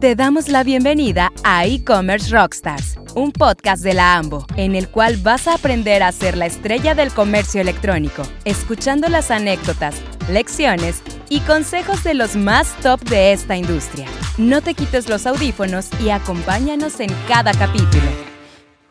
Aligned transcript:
Te 0.00 0.14
damos 0.14 0.46
la 0.46 0.62
bienvenida 0.62 1.32
a 1.42 1.66
E-Commerce 1.66 2.30
Rockstars, 2.30 3.00
un 3.16 3.32
podcast 3.32 3.82
de 3.82 3.94
la 3.94 4.14
AMBO, 4.14 4.46
en 4.56 4.76
el 4.76 4.88
cual 4.88 5.16
vas 5.16 5.48
a 5.48 5.54
aprender 5.54 6.04
a 6.04 6.12
ser 6.12 6.36
la 6.36 6.46
estrella 6.46 6.94
del 6.94 7.12
comercio 7.12 7.60
electrónico, 7.60 8.22
escuchando 8.44 9.08
las 9.08 9.32
anécdotas, 9.32 9.96
lecciones 10.30 11.02
y 11.28 11.40
consejos 11.40 12.04
de 12.04 12.14
los 12.14 12.36
más 12.36 12.76
top 12.80 13.00
de 13.08 13.32
esta 13.32 13.56
industria. 13.56 14.06
No 14.36 14.60
te 14.62 14.74
quites 14.74 15.08
los 15.08 15.26
audífonos 15.26 15.88
y 16.00 16.10
acompáñanos 16.10 17.00
en 17.00 17.10
cada 17.26 17.50
capítulo. 17.52 18.28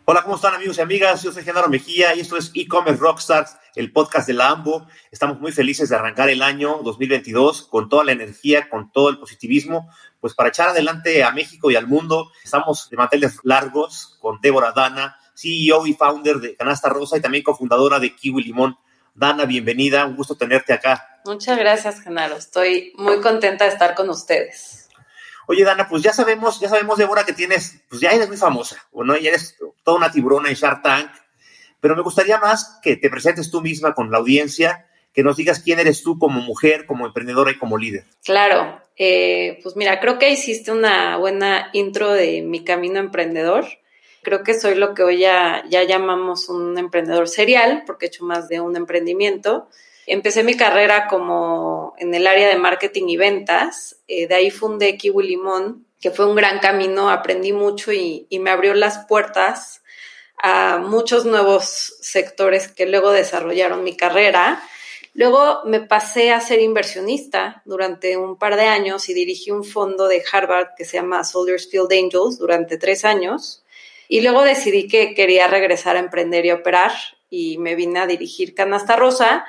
Hola, 0.03 0.23
¿cómo 0.23 0.35
están 0.35 0.55
amigos 0.55 0.77
y 0.77 0.81
amigas? 0.81 1.23
Yo 1.23 1.31
soy 1.31 1.43
Genaro 1.43 1.69
Mejía 1.69 2.15
y 2.15 2.19
esto 2.19 2.35
es 2.35 2.51
E-Commerce 2.53 2.99
Rockstars, 2.99 3.55
el 3.77 3.91
podcast 3.91 4.27
de 4.27 4.33
la 4.33 4.49
AMBO. 4.49 4.87
Estamos 5.11 5.39
muy 5.39 5.51
felices 5.51 5.89
de 5.89 5.95
arrancar 5.95 6.29
el 6.29 6.41
año 6.41 6.79
2022 6.83 7.67
con 7.67 7.89
toda 7.89 8.03
la 8.03 8.11
energía, 8.11 8.69
con 8.69 8.91
todo 8.91 9.09
el 9.09 9.19
positivismo, 9.19 9.89
pues 10.19 10.33
para 10.33 10.49
echar 10.49 10.69
adelante 10.69 11.23
a 11.23 11.31
México 11.31 11.69
y 11.69 11.75
al 11.75 11.85
mundo. 11.85 12.32
Estamos 12.43 12.89
de 12.89 12.97
manteles 12.97 13.39
largos 13.43 14.18
con 14.19 14.41
Débora 14.41 14.71
Dana, 14.71 15.18
CEO 15.35 15.85
y 15.85 15.93
founder 15.93 16.37
de 16.37 16.55
Canasta 16.55 16.89
Rosa 16.89 17.18
y 17.18 17.21
también 17.21 17.43
cofundadora 17.43 17.99
de 17.99 18.15
Kiwi 18.15 18.43
Limón. 18.43 18.77
Dana, 19.13 19.45
bienvenida, 19.45 20.05
un 20.05 20.15
gusto 20.15 20.35
tenerte 20.35 20.73
acá. 20.73 21.21
Muchas 21.25 21.57
gracias, 21.57 22.01
Genaro. 22.01 22.35
Estoy 22.35 22.93
muy 22.97 23.21
contenta 23.21 23.65
de 23.65 23.71
estar 23.71 23.93
con 23.93 24.09
ustedes. 24.09 24.89
Oye, 25.46 25.63
Dana, 25.63 25.87
pues 25.87 26.01
ya 26.01 26.13
sabemos, 26.13 26.59
ya 26.59 26.68
sabemos, 26.68 26.97
Débora, 26.97 27.25
que 27.25 27.33
tienes, 27.33 27.79
pues 27.89 28.01
ya 28.01 28.09
eres 28.09 28.27
muy 28.27 28.37
famosa, 28.37 28.83
¿no? 28.91 29.15
Ya 29.18 29.29
eres 29.29 29.55
toda 29.83 29.97
una 29.97 30.11
tiburona 30.11 30.49
en 30.49 30.55
Shark 30.55 30.82
Tank, 30.82 31.11
pero 31.79 31.95
me 31.95 32.02
gustaría 32.02 32.38
más 32.39 32.80
que 32.81 32.95
te 32.95 33.09
presentes 33.09 33.52
tú 33.52 33.61
misma 33.61 33.94
con 33.94 34.11
la 34.11 34.17
audiencia, 34.17 34.88
que 35.13 35.23
nos 35.23 35.38
digas 35.38 35.61
quién 35.61 35.80
eres 35.80 36.03
tú 36.03 36.19
como 36.19 36.41
mujer, 36.41 36.85
como 36.85 37.05
emprendedora 37.05 37.52
y 37.52 37.58
como 37.58 37.77
líder. 37.77 38.05
Claro, 38.23 38.81
eh, 38.95 39.59
pues 39.63 39.75
mira, 39.75 39.99
creo 39.99 40.19
que 40.19 40.30
hiciste 40.30 40.71
una 40.71 41.17
buena 41.17 41.69
intro 41.73 42.13
de 42.13 42.41
mi 42.41 42.63
camino 42.63 42.99
emprendedor. 42.99 43.65
Creo 44.21 44.43
que 44.43 44.53
soy 44.53 44.75
lo 44.75 44.93
que 44.93 45.03
hoy 45.03 45.19
ya, 45.19 45.63
ya 45.69 45.83
llamamos 45.83 46.49
un 46.49 46.77
emprendedor 46.77 47.27
serial, 47.27 47.83
porque 47.85 48.05
he 48.05 48.09
hecho 48.09 48.25
más 48.25 48.47
de 48.47 48.59
un 48.59 48.75
emprendimiento. 48.75 49.69
Empecé 50.05 50.43
mi 50.43 50.55
carrera 50.55 51.07
como 51.07 51.95
en 51.97 52.13
el 52.13 52.27
área 52.27 52.47
de 52.47 52.57
marketing 52.57 53.07
y 53.07 53.17
ventas. 53.17 53.97
Eh, 54.07 54.27
de 54.27 54.35
ahí 54.35 54.52
fundé 54.52 54.97
Kiwi 54.97 55.27
Limón, 55.27 55.85
que 55.99 56.11
fue 56.11 56.27
un 56.27 56.35
gran 56.35 56.59
camino. 56.59 57.09
Aprendí 57.09 57.53
mucho 57.53 57.91
y, 57.91 58.27
y 58.30 58.39
me 58.39 58.49
abrió 58.49 58.73
las 58.73 59.05
puertas 59.05 59.81
a 60.38 60.77
muchos 60.77 61.25
nuevos 61.25 61.95
sectores 61.99 62.67
que 62.67 62.85
luego 62.85 63.11
desarrollaron 63.11 63.83
mi 63.83 63.95
carrera. 63.95 64.61
Luego 65.13 65.61
me 65.66 65.81
pasé 65.81 66.31
a 66.31 66.41
ser 66.41 66.61
inversionista 66.61 67.63
durante 67.66 68.17
un 68.17 68.38
par 68.38 68.55
de 68.55 68.65
años 68.65 69.09
y 69.09 69.13
dirigí 69.13 69.49
un 69.49 69.63
fondo 69.63 70.08
de 70.08 70.23
Harvard 70.31 70.69
que 70.77 70.85
se 70.85 70.97
llama 70.97 71.23
Soldiers 71.23 71.69
Field 71.69 71.91
Angels 71.91 72.38
durante 72.38 72.77
tres 72.77 73.03
años. 73.03 73.63
Y 74.08 74.21
luego 74.21 74.43
decidí 74.43 74.88
que 74.88 75.15
quería 75.15 75.47
regresar 75.47 75.95
a 75.95 75.99
emprender 75.99 76.45
y 76.45 76.52
operar 76.52 76.91
y 77.30 77.58
me 77.58 77.75
vine 77.75 77.99
a 77.99 78.08
dirigir 78.08 78.53
Canasta 78.53 78.95
Rosa, 78.95 79.45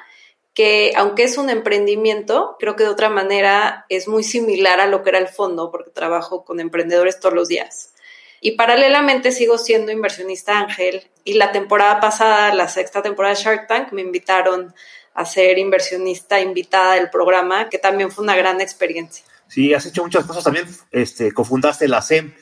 que 0.55 0.93
aunque 0.97 1.25
es 1.25 1.39
un 1.39 1.51
emprendimiento, 1.51 2.57
creo 2.59 2.75
que 2.75 2.83
de 2.83 2.91
otra 2.91 3.09
manera 3.09 3.87
es 3.89 4.09
muy 4.09 4.25
similar 4.25 4.81
a 4.81 4.87
lo 4.87 5.05
que 5.05 5.11
era 5.11 5.19
el 5.19 5.29
fondo, 5.29 5.71
porque 5.71 5.91
trabajo 5.91 6.45
con 6.45 6.59
emprendedores 6.59 7.21
todos 7.21 7.35
los 7.35 7.47
días. 7.47 7.93
Y 8.41 8.53
paralelamente 8.53 9.33
sigo 9.33 9.59
siendo 9.59 9.93
inversionista 9.93 10.59
ángel 10.59 11.03
y 11.25 11.35
la 11.35 11.53
temporada 11.53 12.01
pasada, 12.01 12.55
la 12.55 12.69
sexta 12.69 13.03
temporada 13.03 13.35
de 13.35 13.43
Shark 13.43 13.67
Tank, 13.67 13.93
me 13.93 14.03
invitaron 14.03 14.75
a 15.15 15.25
ser 15.25 15.59
inversionista 15.59 16.41
invitada 16.41 16.95
del 16.95 17.11
programa, 17.11 17.69
que 17.69 17.79
también 17.79 18.13
fue 18.13 18.23
una 18.23 18.37
gran 18.37 18.61
experiencia. 18.61 19.25
Sí, 19.49 19.75
has 19.75 19.85
hecho 19.87 20.03
muchas 20.05 20.25
cosas 20.25 20.45
también, 20.45 20.67
este, 20.93 21.33
cofundaste 21.33 21.89
la 21.89 22.03
SEM, 22.03 22.33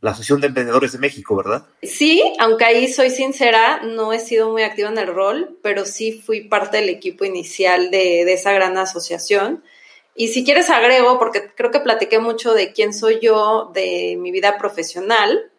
la 0.00 0.10
Asociación 0.10 0.40
de 0.40 0.48
Emprendedores 0.48 0.92
de 0.92 0.98
México, 0.98 1.34
¿verdad? 1.34 1.66
Sí, 1.82 2.22
aunque 2.38 2.64
ahí 2.66 2.92
soy 2.92 3.08
sincera, 3.08 3.80
no 3.82 4.12
he 4.12 4.18
sido 4.18 4.50
muy 4.50 4.62
activa 4.62 4.90
en 4.90 4.98
el 4.98 5.06
rol, 5.06 5.58
pero 5.62 5.86
sí 5.86 6.12
fui 6.12 6.42
parte 6.42 6.76
del 6.76 6.90
equipo 6.90 7.24
inicial 7.24 7.90
de, 7.90 8.30
esa 8.30 8.52
gran 8.52 8.76
asociación. 8.76 9.64
Y 10.14 10.28
si 10.28 10.44
quieres 10.44 10.70
agrego, 10.70 11.18
porque 11.18 11.50
creo 11.54 11.70
que 11.70 11.80
platiqué 11.80 12.18
mucho 12.18 12.54
de 12.54 12.72
quién 12.72 12.94
soy 12.94 13.18
yo, 13.20 13.70
de 13.74 14.16
mi 14.18 14.30
vida 14.30 14.58
profesional. 14.58 15.50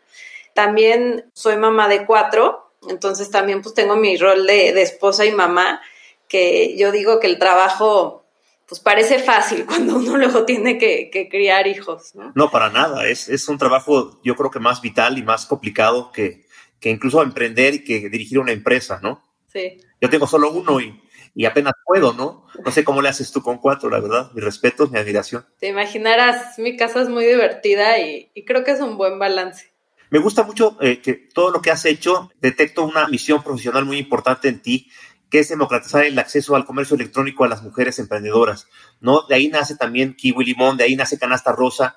También 0.53 1.29
soy 1.33 1.57
mamá 1.57 1.89
de 1.89 2.05
cuatro, 2.05 2.71
entonces 2.89 3.29
también 3.29 3.61
pues 3.61 3.75
tengo 3.75 3.95
mi 3.95 4.15
rol 4.15 4.47
de, 4.47 4.71
de 4.71 4.81
esposa 4.81 5.25
y 5.25 5.31
mamá, 5.31 5.81
que 6.27 6.77
yo 6.77 6.91
digo 6.91 7.19
que 7.19 7.27
el 7.27 7.38
trabajo 7.38 8.25
pues 8.67 8.81
parece 8.81 9.19
fácil 9.19 9.65
cuando 9.67 9.97
uno 9.97 10.17
luego 10.17 10.45
tiene 10.45 10.77
que, 10.77 11.27
criar 11.29 11.67
hijos, 11.67 12.15
¿no? 12.15 12.31
No, 12.35 12.49
para 12.49 12.69
nada. 12.69 13.07
Es, 13.07 13.29
es, 13.29 13.47
un 13.47 13.57
trabajo, 13.57 14.19
yo 14.23 14.35
creo 14.35 14.49
que 14.49 14.59
más 14.59 14.81
vital 14.81 15.17
y 15.17 15.23
más 15.23 15.45
complicado 15.45 16.11
que, 16.11 16.45
que, 16.79 16.89
incluso 16.89 17.21
emprender 17.21 17.75
y 17.75 17.83
que 17.83 18.09
dirigir 18.09 18.39
una 18.39 18.51
empresa, 18.51 18.99
¿no? 19.01 19.23
Sí. 19.55 19.77
Yo 20.01 20.09
tengo 20.09 20.27
solo 20.27 20.51
uno 20.51 20.81
y, 20.81 21.01
y 21.33 21.45
apenas 21.45 21.73
puedo, 21.85 22.11
¿no? 22.11 22.45
No 22.63 22.71
sé 22.71 22.83
cómo 22.83 23.01
le 23.01 23.07
haces 23.07 23.31
tú 23.31 23.41
con 23.41 23.57
cuatro, 23.57 23.89
la 23.89 24.01
verdad. 24.01 24.31
Mi 24.33 24.41
respeto, 24.41 24.88
mi 24.88 24.99
admiración. 24.99 25.45
Te 25.59 25.67
imaginarás, 25.67 26.59
mi 26.59 26.75
casa 26.75 27.01
es 27.01 27.07
muy 27.07 27.23
divertida 27.23 27.99
y, 27.99 28.31
y 28.33 28.44
creo 28.44 28.65
que 28.65 28.71
es 28.71 28.81
un 28.81 28.97
buen 28.97 29.17
balance. 29.17 29.73
Me 30.09 30.19
gusta 30.19 30.44
mucho 30.44 30.77
eh, 30.81 31.01
que 31.01 31.13
todo 31.13 31.51
lo 31.51 31.61
que 31.61 31.71
has 31.71 31.85
hecho, 31.85 32.31
detecto 32.41 32.83
una 32.83 33.07
misión 33.07 33.41
profesional 33.44 33.85
muy 33.85 33.97
importante 33.97 34.49
en 34.49 34.61
ti, 34.61 34.91
que 35.29 35.39
es 35.39 35.47
democratizar 35.47 36.03
el 36.03 36.19
acceso 36.19 36.55
al 36.57 36.65
comercio 36.65 36.95
electrónico 36.95 37.45
a 37.45 37.47
las 37.47 37.63
mujeres 37.63 37.97
emprendedoras, 37.97 38.67
¿no? 38.99 39.23
De 39.27 39.35
ahí 39.35 39.47
nace 39.47 39.77
también 39.77 40.15
Kiwi 40.15 40.44
Limón, 40.44 40.75
de 40.75 40.83
ahí 40.83 40.95
nace 40.97 41.17
Canasta 41.17 41.53
Rosa. 41.53 41.95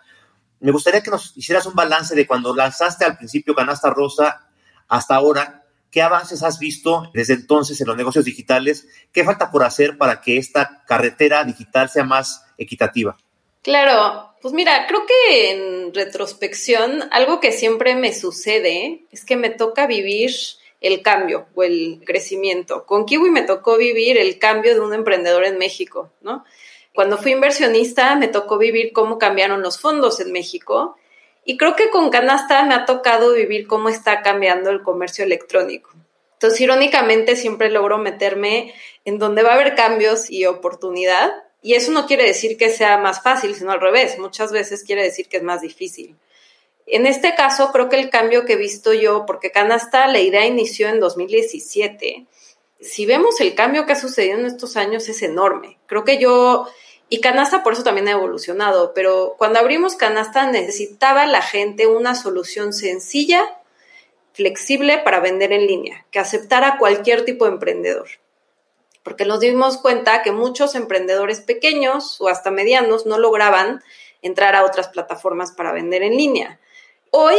Me 0.60 0.72
gustaría 0.72 1.02
que 1.02 1.10
nos 1.10 1.36
hicieras 1.36 1.66
un 1.66 1.74
balance 1.74 2.14
de 2.14 2.26
cuando 2.26 2.54
lanzaste 2.54 3.04
al 3.04 3.16
principio 3.16 3.54
Canasta 3.54 3.90
Rosa 3.90 4.48
hasta 4.88 5.14
ahora, 5.14 5.66
¿qué 5.90 6.02
avances 6.02 6.42
has 6.42 6.58
visto 6.58 7.10
desde 7.14 7.34
entonces 7.34 7.80
en 7.80 7.86
los 7.86 7.96
negocios 7.96 8.24
digitales? 8.24 8.86
¿Qué 9.12 9.24
falta 9.24 9.50
por 9.50 9.64
hacer 9.64 9.98
para 9.98 10.20
que 10.20 10.36
esta 10.36 10.84
carretera 10.86 11.44
digital 11.44 11.88
sea 11.88 12.04
más 12.04 12.44
equitativa? 12.56 13.16
Claro, 13.62 14.34
pues 14.40 14.54
mira, 14.54 14.86
creo 14.86 15.04
que 15.04 15.50
en 15.50 15.94
retrospección 15.94 17.08
algo 17.10 17.40
que 17.40 17.52
siempre 17.52 17.96
me 17.96 18.14
sucede 18.14 19.02
es 19.10 19.24
que 19.24 19.36
me 19.36 19.50
toca 19.50 19.86
vivir 19.86 20.30
el 20.80 21.02
cambio 21.02 21.46
o 21.54 21.64
el 21.64 22.00
crecimiento. 22.04 22.86
Con 22.86 23.04
Kiwi 23.04 23.30
me 23.30 23.42
tocó 23.42 23.76
vivir 23.76 24.16
el 24.16 24.38
cambio 24.38 24.74
de 24.74 24.80
un 24.80 24.94
emprendedor 24.94 25.44
en 25.44 25.58
México, 25.58 26.10
¿no? 26.20 26.44
Cuando 26.94 27.18
fui 27.18 27.32
inversionista 27.32 28.16
me 28.16 28.28
tocó 28.28 28.58
vivir 28.58 28.92
cómo 28.92 29.18
cambiaron 29.18 29.60
los 29.60 29.78
fondos 29.78 30.20
en 30.20 30.32
México 30.32 30.96
y 31.48 31.56
creo 31.56 31.74
que 31.76 31.88
con 31.88 32.10
Canasta 32.10 32.62
me 32.66 32.74
ha 32.74 32.84
tocado 32.84 33.32
vivir 33.32 33.66
cómo 33.66 33.88
está 33.88 34.20
cambiando 34.20 34.68
el 34.68 34.82
comercio 34.82 35.24
electrónico. 35.24 35.88
Entonces, 36.34 36.60
irónicamente, 36.60 37.36
siempre 37.36 37.70
logro 37.70 37.96
meterme 37.96 38.74
en 39.06 39.18
donde 39.18 39.42
va 39.42 39.52
a 39.52 39.54
haber 39.54 39.74
cambios 39.74 40.30
y 40.30 40.44
oportunidad. 40.44 41.32
Y 41.62 41.72
eso 41.72 41.90
no 41.90 42.06
quiere 42.06 42.24
decir 42.24 42.58
que 42.58 42.68
sea 42.68 42.98
más 42.98 43.22
fácil, 43.22 43.54
sino 43.54 43.72
al 43.72 43.80
revés. 43.80 44.18
Muchas 44.18 44.52
veces 44.52 44.84
quiere 44.84 45.02
decir 45.02 45.30
que 45.30 45.38
es 45.38 45.42
más 45.42 45.62
difícil. 45.62 46.16
En 46.86 47.06
este 47.06 47.34
caso, 47.34 47.72
creo 47.72 47.88
que 47.88 47.98
el 47.98 48.10
cambio 48.10 48.44
que 48.44 48.52
he 48.52 48.56
visto 48.56 48.92
yo, 48.92 49.24
porque 49.24 49.50
Canasta, 49.50 50.06
la 50.06 50.20
idea 50.20 50.44
inició 50.44 50.90
en 50.90 51.00
2017, 51.00 52.26
si 52.78 53.06
vemos 53.06 53.40
el 53.40 53.54
cambio 53.54 53.86
que 53.86 53.92
ha 53.92 53.96
sucedido 53.98 54.38
en 54.38 54.44
estos 54.44 54.76
años 54.76 55.08
es 55.08 55.22
enorme. 55.22 55.78
Creo 55.86 56.04
que 56.04 56.18
yo, 56.18 56.68
y 57.08 57.20
Canasta 57.20 57.62
por 57.62 57.72
eso 57.72 57.84
también 57.84 58.08
ha 58.08 58.12
evolucionado, 58.12 58.92
pero 58.92 59.34
cuando 59.38 59.58
abrimos 59.58 59.94
Canasta 59.94 60.46
necesitaba 60.50 61.26
la 61.26 61.40
gente 61.40 61.86
una 61.86 62.14
solución 62.14 62.72
sencilla, 62.72 63.58
flexible 64.32 64.98
para 64.98 65.20
vender 65.20 65.52
en 65.52 65.66
línea, 65.66 66.06
que 66.10 66.18
aceptara 66.18 66.78
cualquier 66.78 67.24
tipo 67.24 67.46
de 67.46 67.52
emprendedor. 67.52 68.08
Porque 69.02 69.24
nos 69.24 69.40
dimos 69.40 69.78
cuenta 69.78 70.22
que 70.22 70.32
muchos 70.32 70.74
emprendedores 70.74 71.40
pequeños 71.40 72.20
o 72.20 72.28
hasta 72.28 72.50
medianos 72.50 73.06
no 73.06 73.18
lograban 73.18 73.82
entrar 74.20 74.54
a 74.54 74.64
otras 74.64 74.88
plataformas 74.88 75.52
para 75.52 75.72
vender 75.72 76.02
en 76.02 76.16
línea. 76.16 76.60
Hoy, 77.10 77.36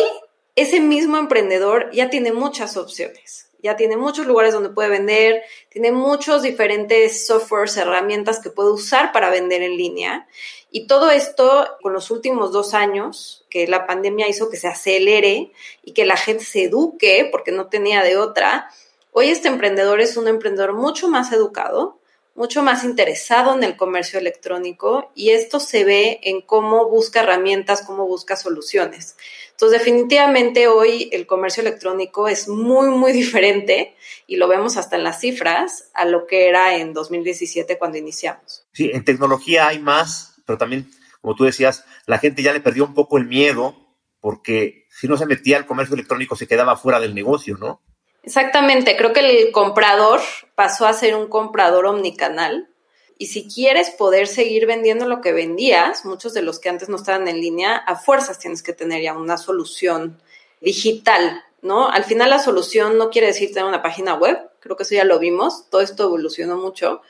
ese 0.55 0.79
mismo 0.79 1.17
emprendedor 1.17 1.91
ya 1.91 2.09
tiene 2.09 2.33
muchas 2.33 2.75
opciones, 2.75 3.48
ya 3.61 3.75
tiene 3.75 3.97
muchos 3.97 4.25
lugares 4.25 4.53
donde 4.53 4.69
puede 4.69 4.89
vender, 4.89 5.43
tiene 5.69 5.91
muchos 5.91 6.41
diferentes 6.41 7.27
softwares, 7.27 7.77
herramientas 7.77 8.39
que 8.39 8.49
puede 8.49 8.71
usar 8.71 9.11
para 9.11 9.29
vender 9.29 9.61
en 9.61 9.77
línea. 9.77 10.27
Y 10.71 10.87
todo 10.87 11.09
esto 11.09 11.67
con 11.81 11.93
los 11.93 12.11
últimos 12.11 12.51
dos 12.51 12.73
años, 12.73 13.45
que 13.49 13.67
la 13.67 13.85
pandemia 13.85 14.27
hizo 14.27 14.49
que 14.49 14.57
se 14.57 14.67
acelere 14.67 15.51
y 15.83 15.93
que 15.93 16.05
la 16.05 16.15
gente 16.15 16.43
se 16.43 16.63
eduque, 16.63 17.27
porque 17.31 17.51
no 17.51 17.67
tenía 17.67 18.03
de 18.03 18.17
otra, 18.17 18.69
hoy 19.11 19.29
este 19.29 19.47
emprendedor 19.47 19.99
es 19.99 20.15
un 20.15 20.27
emprendedor 20.27 20.73
mucho 20.73 21.09
más 21.09 21.31
educado, 21.31 21.98
mucho 22.39 22.63
más 22.63 22.85
interesado 22.85 23.53
en 23.53 23.65
el 23.65 23.75
comercio 23.75 24.17
electrónico 24.17 25.11
y 25.13 25.31
esto 25.31 25.59
se 25.59 25.83
ve 25.83 26.21
en 26.23 26.39
cómo 26.39 26.89
busca 26.89 27.19
herramientas, 27.19 27.83
cómo 27.85 28.07
busca 28.07 28.37
soluciones. 28.37 29.17
Entonces, 29.51 29.77
definitivamente 29.77 30.69
hoy 30.69 31.09
el 31.11 31.27
comercio 31.27 31.59
electrónico 31.59 32.29
es 32.29 32.47
muy, 32.47 32.91
muy 32.91 33.11
diferente 33.23 33.93
y 34.25 34.37
lo 34.37 34.47
vemos 34.47 34.77
hasta 34.77 34.95
en 34.95 35.03
las 35.03 35.19
cifras 35.19 35.91
a 35.93 36.05
lo 36.05 36.27
que 36.27 36.47
era 36.47 36.77
en 36.77 36.93
2017 36.93 37.77
cuando 37.77 37.97
iniciamos. 37.97 38.65
Sí, 38.71 38.89
en 38.93 39.03
tecnología 39.03 39.67
hay 39.67 39.79
más, 39.79 40.41
pero 40.45 40.57
también 40.57 40.89
como 41.19 41.35
tú 41.35 41.43
decías, 41.43 41.83
la 42.05 42.19
gente 42.19 42.41
ya 42.41 42.53
le 42.53 42.61
perdió 42.61 42.85
un 42.85 42.93
poco 42.93 43.17
el 43.17 43.25
miedo 43.25 43.75
porque 44.21 44.87
si 44.89 45.09
no 45.09 45.17
se 45.17 45.25
metía 45.25 45.57
al 45.57 45.65
comercio 45.65 45.93
electrónico 45.93 46.37
se 46.37 46.47
quedaba 46.47 46.77
fuera 46.77 47.01
del 47.01 47.13
negocio, 47.13 47.57
¿no? 47.57 47.81
Exactamente, 48.29 48.95
creo 48.95 49.11
que 49.11 49.21
el 49.21 49.51
comprador 49.51 50.19
pasó 50.53 50.85
a 50.85 50.93
ser 50.93 51.15
un 51.15 51.29
comprador 51.29 51.87
omnicanal 51.87 52.69
y 53.17 53.25
si 53.25 53.47
quieres 53.47 53.89
poder 53.89 54.27
seguir 54.27 54.67
vendiendo 54.67 55.07
lo 55.07 55.19
que 55.19 55.33
vendías, 55.33 56.05
muchos 56.05 56.35
de 56.35 56.43
los 56.43 56.59
que 56.59 56.69
antes 56.69 56.89
no 56.89 56.97
estaban 56.97 57.27
en 57.27 57.41
línea, 57.41 57.75
a 57.75 57.95
fuerzas 57.95 58.37
tienes 58.37 58.61
que 58.61 58.71
tener 58.71 59.01
ya 59.01 59.17
una 59.17 59.39
solución 59.39 60.21
digital, 60.61 61.43
¿no? 61.63 61.89
Al 61.89 62.03
final 62.03 62.29
la 62.29 62.37
solución 62.37 62.99
no 62.99 63.09
quiere 63.09 63.25
decir 63.25 63.49
tener 63.51 63.67
una 63.67 63.81
página 63.81 64.13
web, 64.13 64.37
creo 64.59 64.77
que 64.77 64.83
eso 64.83 64.93
ya 64.93 65.05
lo 65.05 65.17
vimos, 65.17 65.67
todo 65.71 65.81
esto 65.81 66.03
evolucionó 66.03 66.55
mucho, 66.55 67.01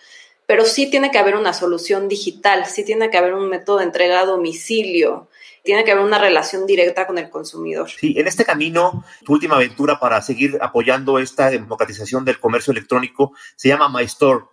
pero 0.50 0.66
sí 0.66 0.90
tiene 0.90 1.12
que 1.12 1.20
haber 1.20 1.36
una 1.36 1.54
solución 1.54 2.08
digital, 2.08 2.66
sí 2.66 2.84
tiene 2.84 3.12
que 3.12 3.20
haber 3.20 3.36
un 3.36 3.50
método 3.50 3.78
de 3.78 3.84
entrega 3.84 4.22
a 4.22 4.26
domicilio, 4.26 5.28
tiene 5.64 5.84
que 5.84 5.92
haber 5.92 6.04
una 6.04 6.18
relación 6.18 6.66
directa 6.66 7.06
con 7.06 7.20
el 7.20 7.30
consumidor. 7.30 7.88
Sí, 7.88 8.16
en 8.18 8.26
este 8.26 8.46
camino, 8.46 9.06
tu 9.24 9.34
última 9.34 9.58
aventura 9.58 10.00
para 10.00 10.20
seguir 10.24 10.58
apoyando 10.60 11.20
esta 11.20 11.52
democratización 11.52 12.26
del 12.26 12.40
comercio 12.40 12.72
electrónico 12.72 13.34
se 13.56 13.68
llama 13.68 13.90
MyStore. 13.90 14.46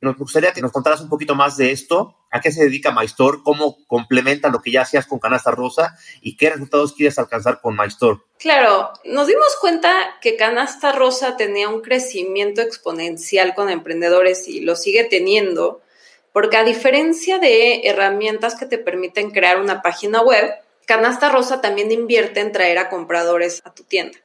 Nos 0.00 0.16
gustaría 0.16 0.52
que 0.52 0.60
nos 0.60 0.72
contaras 0.72 1.00
un 1.00 1.08
poquito 1.08 1.34
más 1.34 1.56
de 1.56 1.72
esto, 1.72 2.16
a 2.30 2.40
qué 2.40 2.52
se 2.52 2.62
dedica 2.62 2.92
MyStore, 2.92 3.38
cómo 3.42 3.78
complementa 3.86 4.48
lo 4.48 4.60
que 4.60 4.70
ya 4.70 4.82
hacías 4.82 5.06
con 5.06 5.18
Canasta 5.18 5.50
Rosa 5.50 5.96
y 6.20 6.36
qué 6.36 6.50
resultados 6.50 6.92
quieres 6.92 7.18
alcanzar 7.18 7.60
con 7.60 7.76
MyStore. 7.76 8.20
Claro, 8.38 8.92
nos 9.04 9.26
dimos 9.26 9.56
cuenta 9.60 9.90
que 10.20 10.36
Canasta 10.36 10.92
Rosa 10.92 11.36
tenía 11.36 11.68
un 11.68 11.80
crecimiento 11.80 12.60
exponencial 12.60 13.54
con 13.54 13.70
emprendedores 13.70 14.46
y 14.46 14.60
lo 14.60 14.76
sigue 14.76 15.04
teniendo, 15.04 15.80
porque 16.32 16.56
a 16.56 16.64
diferencia 16.64 17.38
de 17.38 17.88
herramientas 17.88 18.54
que 18.54 18.66
te 18.66 18.78
permiten 18.78 19.30
crear 19.32 19.60
una 19.60 19.82
página 19.82 20.22
web, 20.22 20.54
Canasta 20.86 21.28
Rosa 21.30 21.60
también 21.60 21.90
invierte 21.90 22.40
en 22.40 22.52
traer 22.52 22.78
a 22.78 22.88
compradores 22.88 23.60
a 23.64 23.74
tu 23.74 23.82
tienda. 23.82 24.18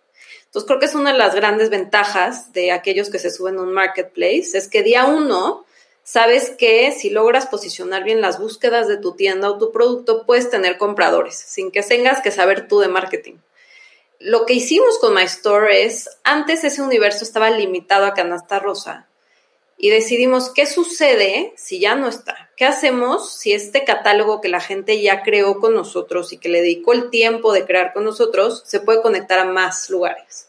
Entonces 0.53 0.67
creo 0.67 0.79
que 0.79 0.85
es 0.85 0.93
una 0.93 1.11
de 1.11 1.17
las 1.17 1.33
grandes 1.33 1.71
ventajas 1.71 2.53
de 2.53 2.71
aquellos 2.71 3.09
que 3.09 3.17
se 3.17 3.31
suben 3.31 3.57
a 3.57 3.63
un 3.63 3.73
marketplace, 3.73 4.51
es 4.53 4.67
que 4.67 4.83
día 4.83 5.05
uno 5.05 5.65
sabes 6.03 6.51
que 6.51 6.91
si 6.91 7.09
logras 7.09 7.47
posicionar 7.47 8.03
bien 8.03 8.21
las 8.21 8.39
búsquedas 8.39 8.87
de 8.87 8.97
tu 8.97 9.15
tienda 9.15 9.49
o 9.49 9.57
tu 9.57 9.71
producto, 9.71 10.27
puedes 10.27 10.51
tener 10.51 10.77
compradores, 10.77 11.33
sin 11.33 11.71
que 11.71 11.81
tengas 11.81 12.21
que 12.21 12.29
saber 12.29 12.67
tú 12.67 12.77
de 12.81 12.87
marketing. 12.87 13.37
Lo 14.19 14.45
que 14.45 14.53
hicimos 14.53 14.99
con 14.99 15.15
My 15.15 15.23
Store 15.23 15.85
es, 15.85 16.07
antes 16.23 16.63
ese 16.63 16.83
universo 16.83 17.23
estaba 17.23 17.49
limitado 17.49 18.05
a 18.05 18.13
canasta 18.13 18.59
rosa 18.59 19.07
y 19.77 19.89
decidimos 19.89 20.49
qué 20.49 20.65
sucede 20.65 21.53
si 21.57 21.79
ya 21.79 21.95
no 21.95 22.07
está. 22.07 22.51
¿Qué 22.55 22.65
hacemos 22.65 23.33
si 23.33 23.53
este 23.53 23.83
catálogo 23.83 24.39
que 24.39 24.49
la 24.49 24.61
gente 24.61 25.01
ya 25.01 25.23
creó 25.23 25.59
con 25.59 25.73
nosotros 25.73 26.31
y 26.31 26.37
que 26.37 26.49
le 26.49 26.61
dedicó 26.61 26.93
el 26.93 27.09
tiempo 27.09 27.51
de 27.51 27.65
crear 27.65 27.93
con 27.93 28.03
nosotros 28.03 28.63
se 28.65 28.79
puede 28.79 29.01
conectar 29.01 29.39
a 29.39 29.45
más 29.45 29.89
lugares? 29.89 30.47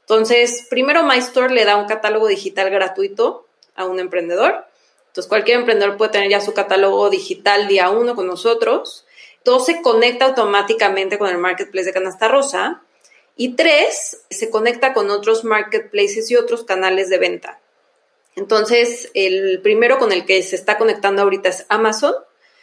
Entonces, 0.00 0.66
primero 0.70 1.02
MyStore 1.02 1.52
le 1.52 1.64
da 1.64 1.76
un 1.76 1.88
catálogo 1.88 2.28
digital 2.28 2.70
gratuito 2.70 3.46
a 3.74 3.86
un 3.86 3.98
emprendedor. 3.98 4.66
Entonces, 5.08 5.28
cualquier 5.28 5.58
emprendedor 5.58 5.96
puede 5.96 6.12
tener 6.12 6.30
ya 6.30 6.40
su 6.40 6.54
catálogo 6.54 7.10
digital 7.10 7.66
día 7.66 7.90
uno 7.90 8.14
con 8.14 8.28
nosotros. 8.28 9.04
Todo 9.42 9.58
se 9.58 9.82
conecta 9.82 10.26
automáticamente 10.26 11.18
con 11.18 11.28
el 11.28 11.38
marketplace 11.38 11.86
de 11.86 11.92
Canasta 11.92 12.28
Rosa. 12.28 12.82
Y 13.36 13.54
tres, 13.54 14.22
se 14.30 14.48
conecta 14.48 14.94
con 14.94 15.10
otros 15.10 15.42
marketplaces 15.42 16.30
y 16.30 16.36
otros 16.36 16.62
canales 16.62 17.08
de 17.08 17.18
venta. 17.18 17.60
Entonces, 18.36 19.10
el 19.14 19.60
primero 19.62 19.98
con 19.98 20.12
el 20.12 20.26
que 20.26 20.42
se 20.42 20.56
está 20.56 20.76
conectando 20.78 21.22
ahorita 21.22 21.48
es 21.48 21.66
Amazon. 21.68 22.14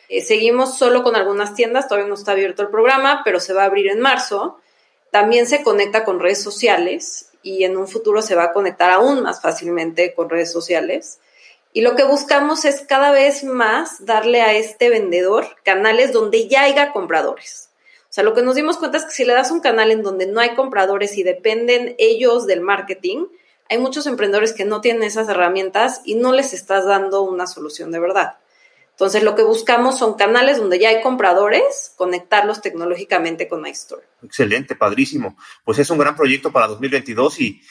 Eh, 0.07 0.21
seguimos 0.21 0.77
solo 0.77 1.01
con 1.03 1.15
algunas 1.15 1.55
tiendas, 1.55 1.87
todavía 1.87 2.07
no 2.07 2.15
está 2.15 2.33
abierto 2.33 2.61
el 2.61 2.69
programa, 2.69 3.21
pero 3.25 3.39
se 3.39 3.53
va 3.53 3.63
a 3.63 3.65
abrir 3.65 3.87
en 3.87 3.99
marzo. 3.99 4.59
También 5.09 5.47
se 5.47 5.63
conecta 5.63 6.05
con 6.05 6.19
redes 6.19 6.41
sociales 6.41 7.31
y 7.41 7.63
en 7.63 7.75
un 7.75 7.87
futuro 7.87 8.21
se 8.21 8.35
va 8.35 8.45
a 8.45 8.53
conectar 8.53 8.91
aún 8.91 9.23
más 9.23 9.41
fácilmente 9.41 10.13
con 10.13 10.29
redes 10.29 10.51
sociales. 10.51 11.19
Y 11.73 11.81
lo 11.81 11.95
que 11.95 12.03
buscamos 12.03 12.65
es 12.65 12.81
cada 12.81 13.11
vez 13.11 13.43
más 13.43 14.05
darle 14.05 14.41
a 14.41 14.53
este 14.53 14.89
vendedor 14.89 15.47
canales 15.63 16.13
donde 16.13 16.47
ya 16.47 16.63
haya 16.63 16.91
compradores. 16.91 17.69
O 18.03 18.13
sea, 18.13 18.23
lo 18.23 18.35
que 18.35 18.43
nos 18.43 18.53
dimos 18.53 18.77
cuenta 18.77 18.99
es 18.99 19.05
que 19.05 19.11
si 19.11 19.25
le 19.25 19.33
das 19.33 19.49
un 19.49 19.59
canal 19.59 19.89
en 19.89 20.03
donde 20.03 20.27
no 20.27 20.39
hay 20.39 20.53
compradores 20.53 21.17
y 21.17 21.23
dependen 21.23 21.95
ellos 21.97 22.45
del 22.45 22.61
marketing, 22.61 23.25
hay 23.69 23.77
muchos 23.77 24.05
emprendedores 24.07 24.53
que 24.53 24.65
no 24.65 24.81
tienen 24.81 25.03
esas 25.03 25.29
herramientas 25.29 26.01
y 26.05 26.15
no 26.15 26.33
les 26.33 26.53
estás 26.53 26.85
dando 26.85 27.21
una 27.21 27.47
solución 27.47 27.91
de 27.91 27.99
verdad. 27.99 28.37
Entonces, 28.91 29.23
lo 29.23 29.33
que 29.35 29.43
buscamos 29.43 29.97
son 29.97 30.13
canales 30.13 30.57
donde 30.57 30.77
ya 30.77 30.89
hay 30.89 31.01
compradores, 31.01 31.93
conectarlos 31.97 32.61
tecnológicamente 32.61 33.47
con 33.47 33.61
MyStore. 33.61 34.03
Excelente, 34.21 34.75
padrísimo. 34.75 35.35
Pues 35.65 35.79
es 35.79 35.89
un 35.89 35.97
gran 35.97 36.15
proyecto 36.15 36.51
para 36.51 36.67
2022 36.67 37.39
y 37.39 37.61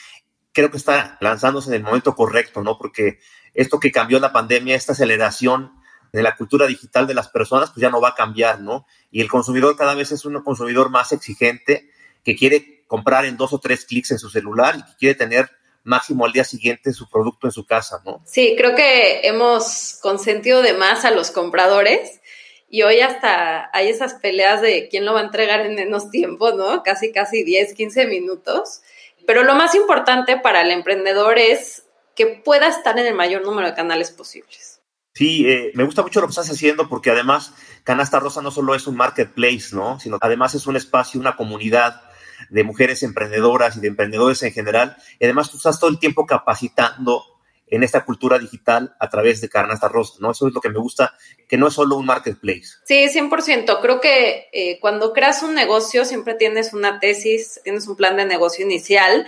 creo 0.51 0.69
que 0.69 0.77
está 0.77 1.17
lanzándose 1.21 1.69
en 1.69 1.75
el 1.75 1.83
momento 1.83 2.13
correcto, 2.13 2.61
¿no? 2.61 2.77
Porque 2.77 3.19
esto 3.53 3.79
que 3.79 3.91
cambió 3.91 4.19
la 4.19 4.33
pandemia, 4.33 4.75
esta 4.75 4.91
aceleración 4.91 5.71
de 6.11 6.23
la 6.23 6.35
cultura 6.35 6.67
digital 6.67 7.07
de 7.07 7.13
las 7.13 7.29
personas, 7.29 7.71
pues 7.71 7.81
ya 7.81 7.89
no 7.89 8.01
va 8.01 8.09
a 8.09 8.15
cambiar, 8.15 8.59
¿no? 8.59 8.85
Y 9.09 9.21
el 9.21 9.29
consumidor 9.29 9.77
cada 9.77 9.95
vez 9.95 10.11
es 10.11 10.25
un 10.25 10.41
consumidor 10.43 10.89
más 10.89 11.13
exigente 11.13 11.89
que 12.23 12.35
quiere 12.35 12.83
comprar 12.85 13.25
en 13.25 13.37
dos 13.37 13.53
o 13.53 13.59
tres 13.59 13.85
clics 13.85 14.11
en 14.11 14.19
su 14.19 14.29
celular 14.29 14.75
y 14.77 14.83
que 14.83 14.97
quiere 14.99 15.15
tener 15.15 15.49
máximo 15.83 16.25
al 16.25 16.31
día 16.31 16.43
siguiente 16.43 16.93
su 16.93 17.09
producto 17.09 17.47
en 17.47 17.51
su 17.51 17.65
casa, 17.65 18.01
¿no? 18.05 18.21
Sí, 18.25 18.55
creo 18.57 18.75
que 18.75 19.27
hemos 19.27 19.99
consentido 20.01 20.61
de 20.61 20.73
más 20.73 21.05
a 21.05 21.11
los 21.11 21.31
compradores 21.31 22.21
y 22.69 22.81
hoy 22.81 23.01
hasta 23.01 23.69
hay 23.71 23.89
esas 23.89 24.15
peleas 24.15 24.61
de 24.61 24.87
quién 24.89 25.05
lo 25.05 25.13
va 25.13 25.19
a 25.19 25.25
entregar 25.25 25.65
en 25.65 25.75
menos 25.75 26.09
tiempo, 26.09 26.53
¿no? 26.53 26.81
Casi, 26.83 27.11
casi 27.11 27.43
10, 27.43 27.73
15 27.73 28.07
minutos. 28.07 28.81
Pero 29.27 29.43
lo 29.43 29.55
más 29.55 29.75
importante 29.75 30.37
para 30.37 30.61
el 30.61 30.71
emprendedor 30.71 31.37
es 31.37 31.83
que 32.15 32.25
pueda 32.25 32.67
estar 32.67 32.97
en 32.97 33.05
el 33.05 33.13
mayor 33.13 33.43
número 33.43 33.67
de 33.67 33.75
canales 33.75 34.11
posibles. 34.11 34.81
Sí, 35.13 35.47
eh, 35.47 35.71
me 35.75 35.83
gusta 35.83 36.01
mucho 36.01 36.19
lo 36.21 36.27
que 36.27 36.31
estás 36.31 36.49
haciendo 36.49 36.89
porque 36.89 37.11
además 37.11 37.53
Canasta 37.83 38.19
Rosa 38.19 38.41
no 38.41 38.49
solo 38.49 38.73
es 38.73 38.87
un 38.87 38.95
marketplace, 38.95 39.67
¿no? 39.73 39.99
Sino 39.99 40.17
además 40.19 40.55
es 40.55 40.65
un 40.65 40.75
espacio, 40.75 41.19
una 41.19 41.35
comunidad 41.35 42.01
de 42.49 42.63
mujeres 42.63 43.03
emprendedoras 43.03 43.77
y 43.77 43.81
de 43.81 43.87
emprendedores 43.87 44.43
en 44.43 44.53
general. 44.53 44.97
Y 45.19 45.25
además 45.25 45.49
tú 45.49 45.57
estás 45.57 45.79
todo 45.79 45.89
el 45.89 45.99
tiempo 45.99 46.25
capacitando 46.25 47.25
en 47.67 47.81
esta 47.81 48.05
cultura 48.05 48.37
digital 48.37 48.95
a 48.99 49.09
través 49.09 49.41
de 49.41 49.49
Canasta 49.49 49.87
Rosa, 49.87 50.15
¿no? 50.19 50.31
Eso 50.31 50.47
es 50.47 50.53
lo 50.53 50.61
que 50.61 50.69
me 50.69 50.77
gusta, 50.77 51.15
que 51.47 51.57
no 51.57 51.67
es 51.67 51.73
solo 51.73 51.95
un 51.95 52.05
marketplace. 52.05 52.75
Sí, 52.83 53.07
100%. 53.07 53.81
Creo 53.81 53.99
que 53.99 54.49
eh, 54.53 54.79
cuando 54.79 55.11
creas 55.11 55.41
un 55.41 55.55
negocio 55.55 56.05
siempre 56.05 56.35
tienes 56.35 56.73
una 56.73 56.99
tesis, 56.99 57.61
tienes 57.63 57.87
un 57.87 57.95
plan 57.95 58.15
de 58.15 58.25
negocio 58.25 58.63
inicial, 58.63 59.27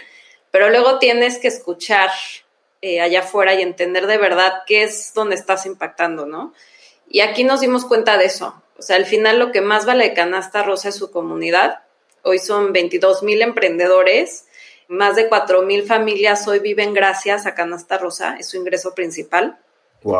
pero 0.51 0.69
luego 0.69 0.99
tienes 0.99 1.39
que 1.39 1.47
escuchar 1.47 2.11
eh, 2.81 3.01
allá 3.01 3.21
afuera 3.21 3.55
y 3.55 3.63
entender 3.63 4.05
de 4.05 4.19
verdad 4.19 4.61
qué 4.67 4.83
es 4.83 5.13
donde 5.15 5.33
estás 5.33 5.65
impactando, 5.65 6.27
¿no? 6.27 6.53
Y 7.09 7.21
aquí 7.21 7.43
nos 7.43 7.61
dimos 7.61 7.83
cuenta 7.85 8.17
de 8.17 8.25
eso. 8.25 8.61
O 8.77 8.81
sea, 8.83 8.97
al 8.97 9.05
final 9.05 9.39
lo 9.39 9.51
que 9.51 9.61
más 9.61 9.87
vale 9.87 10.03
de 10.03 10.13
Canasta 10.13 10.61
Rosa 10.61 10.89
es 10.89 10.95
su 10.95 11.09
comunidad 11.09 11.84
Hoy 12.27 12.39
son 12.39 12.73
22 12.73 13.21
mil 13.21 13.43
emprendedores, 13.43 14.47
más 14.87 15.15
de 15.15 15.29
4 15.29 15.61
mil 15.61 15.83
familias 15.83 16.47
hoy 16.47 16.57
viven 16.57 16.95
gracias 16.95 17.45
a 17.45 17.53
Canasta 17.53 17.99
Rosa, 17.99 18.35
es 18.39 18.49
su 18.49 18.57
ingreso 18.57 18.95
principal. 18.95 19.59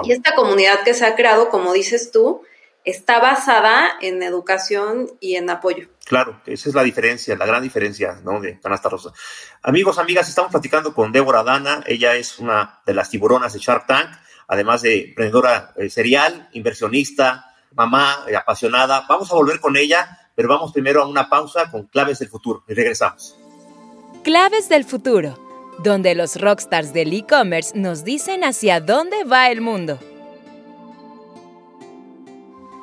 Y 0.04 0.12
esta 0.12 0.36
comunidad 0.36 0.84
que 0.84 0.94
se 0.94 1.04
ha 1.04 1.16
creado, 1.16 1.50
como 1.50 1.74
dices 1.74 2.12
tú, 2.12 2.44
está 2.84 3.20
basada 3.20 3.98
en 4.02 4.22
educación 4.22 5.10
y 5.20 5.36
en 5.36 5.50
apoyo. 5.50 5.90
Claro, 6.06 6.40
esa 6.46 6.70
es 6.70 6.76
la 6.76 6.84
diferencia, 6.84 7.36
la 7.36 7.48
gran 7.48 7.64
diferencia 7.64 8.20
¿no? 8.24 8.40
de 8.40 8.60
Canasta 8.60 8.88
Rosa. 8.88 9.12
Amigos, 9.64 9.98
amigas, 9.98 10.30
estamos 10.30 10.52
platicando 10.52 10.94
con 10.94 11.12
Débora 11.12 11.42
Dana, 11.42 11.84
ella 11.88 12.16
es 12.16 12.38
una 12.38 12.82
de 12.86 12.94
las 12.94 13.10
tiburonas 13.10 13.54
de 13.54 13.60
Shark 13.60 13.88
Tank, 13.88 14.12
además 14.48 14.84
de 14.84 15.06
emprendedora 15.06 15.74
eh, 15.76 15.90
serial, 15.90 16.50
inversionista, 16.54 17.52
mamá 17.72 18.26
eh, 18.28 18.36
apasionada. 18.36 19.06
Vamos 19.10 19.32
a 19.32 19.36
volver 19.36 19.60
con 19.60 19.76
ella 19.76 20.25
pero 20.36 20.50
vamos 20.50 20.74
primero 20.74 21.02
a 21.02 21.08
una 21.08 21.30
pausa 21.30 21.72
con 21.72 21.84
Claves 21.84 22.20
del 22.20 22.30
Futuro 22.30 22.64
y 22.68 22.74
regresamos. 22.74 23.38
Claves 24.24 24.70
del 24.70 24.84
Futuro, 24.84 25.40
donde 25.84 26.14
los 26.14 26.40
rockstars 26.40 26.94
del 26.94 27.14
e-commerce 27.14 27.78
nos 27.78 28.04
dicen 28.04 28.44
hacia 28.44 28.82
dónde 28.82 29.24
va 29.24 29.50
el 29.50 29.62
mundo. 29.62 29.98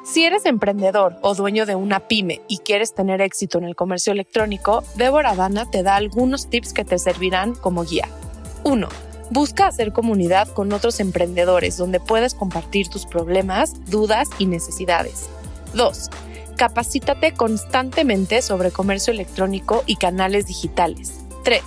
Si 0.04 0.24
eres 0.24 0.46
emprendedor 0.46 1.16
o 1.22 1.34
dueño 1.34 1.64
de 1.64 1.74
una 1.74 2.00
pyme 2.00 2.42
y 2.48 2.58
quieres 2.58 2.94
tener 2.94 3.20
éxito 3.20 3.58
en 3.58 3.64
el 3.64 3.76
comercio 3.76 4.12
electrónico, 4.12 4.82
Débora 4.96 5.34
Dana 5.34 5.70
te 5.70 5.82
da 5.82 5.96
algunos 5.96 6.50
tips 6.50 6.72
que 6.72 6.84
te 6.84 6.98
servirán 6.98 7.54
como 7.54 7.84
guía. 7.84 8.08
1. 8.64 8.88
Busca 9.30 9.66
hacer 9.66 9.92
comunidad 9.92 10.48
con 10.48 10.72
otros 10.72 11.00
emprendedores 11.00 11.76
donde 11.76 12.00
puedes 12.00 12.34
compartir 12.34 12.88
tus 12.88 13.06
problemas, 13.06 13.74
dudas 13.86 14.28
y 14.38 14.46
necesidades. 14.46 15.30
2 15.74 16.10
Capacítate 16.62 17.34
constantemente 17.34 18.40
sobre 18.40 18.70
comercio 18.70 19.12
electrónico 19.12 19.82
y 19.84 19.96
canales 19.96 20.46
digitales. 20.46 21.24
3. 21.42 21.60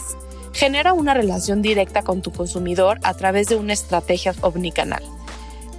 Genera 0.54 0.94
una 0.94 1.14
relación 1.14 1.62
directa 1.62 2.02
con 2.02 2.22
tu 2.22 2.32
consumidor 2.32 3.02
a 3.04 3.14
través 3.14 3.48
de 3.48 3.58
una 3.58 3.74
estrategia 3.74 4.34
omnicanal. 4.40 5.04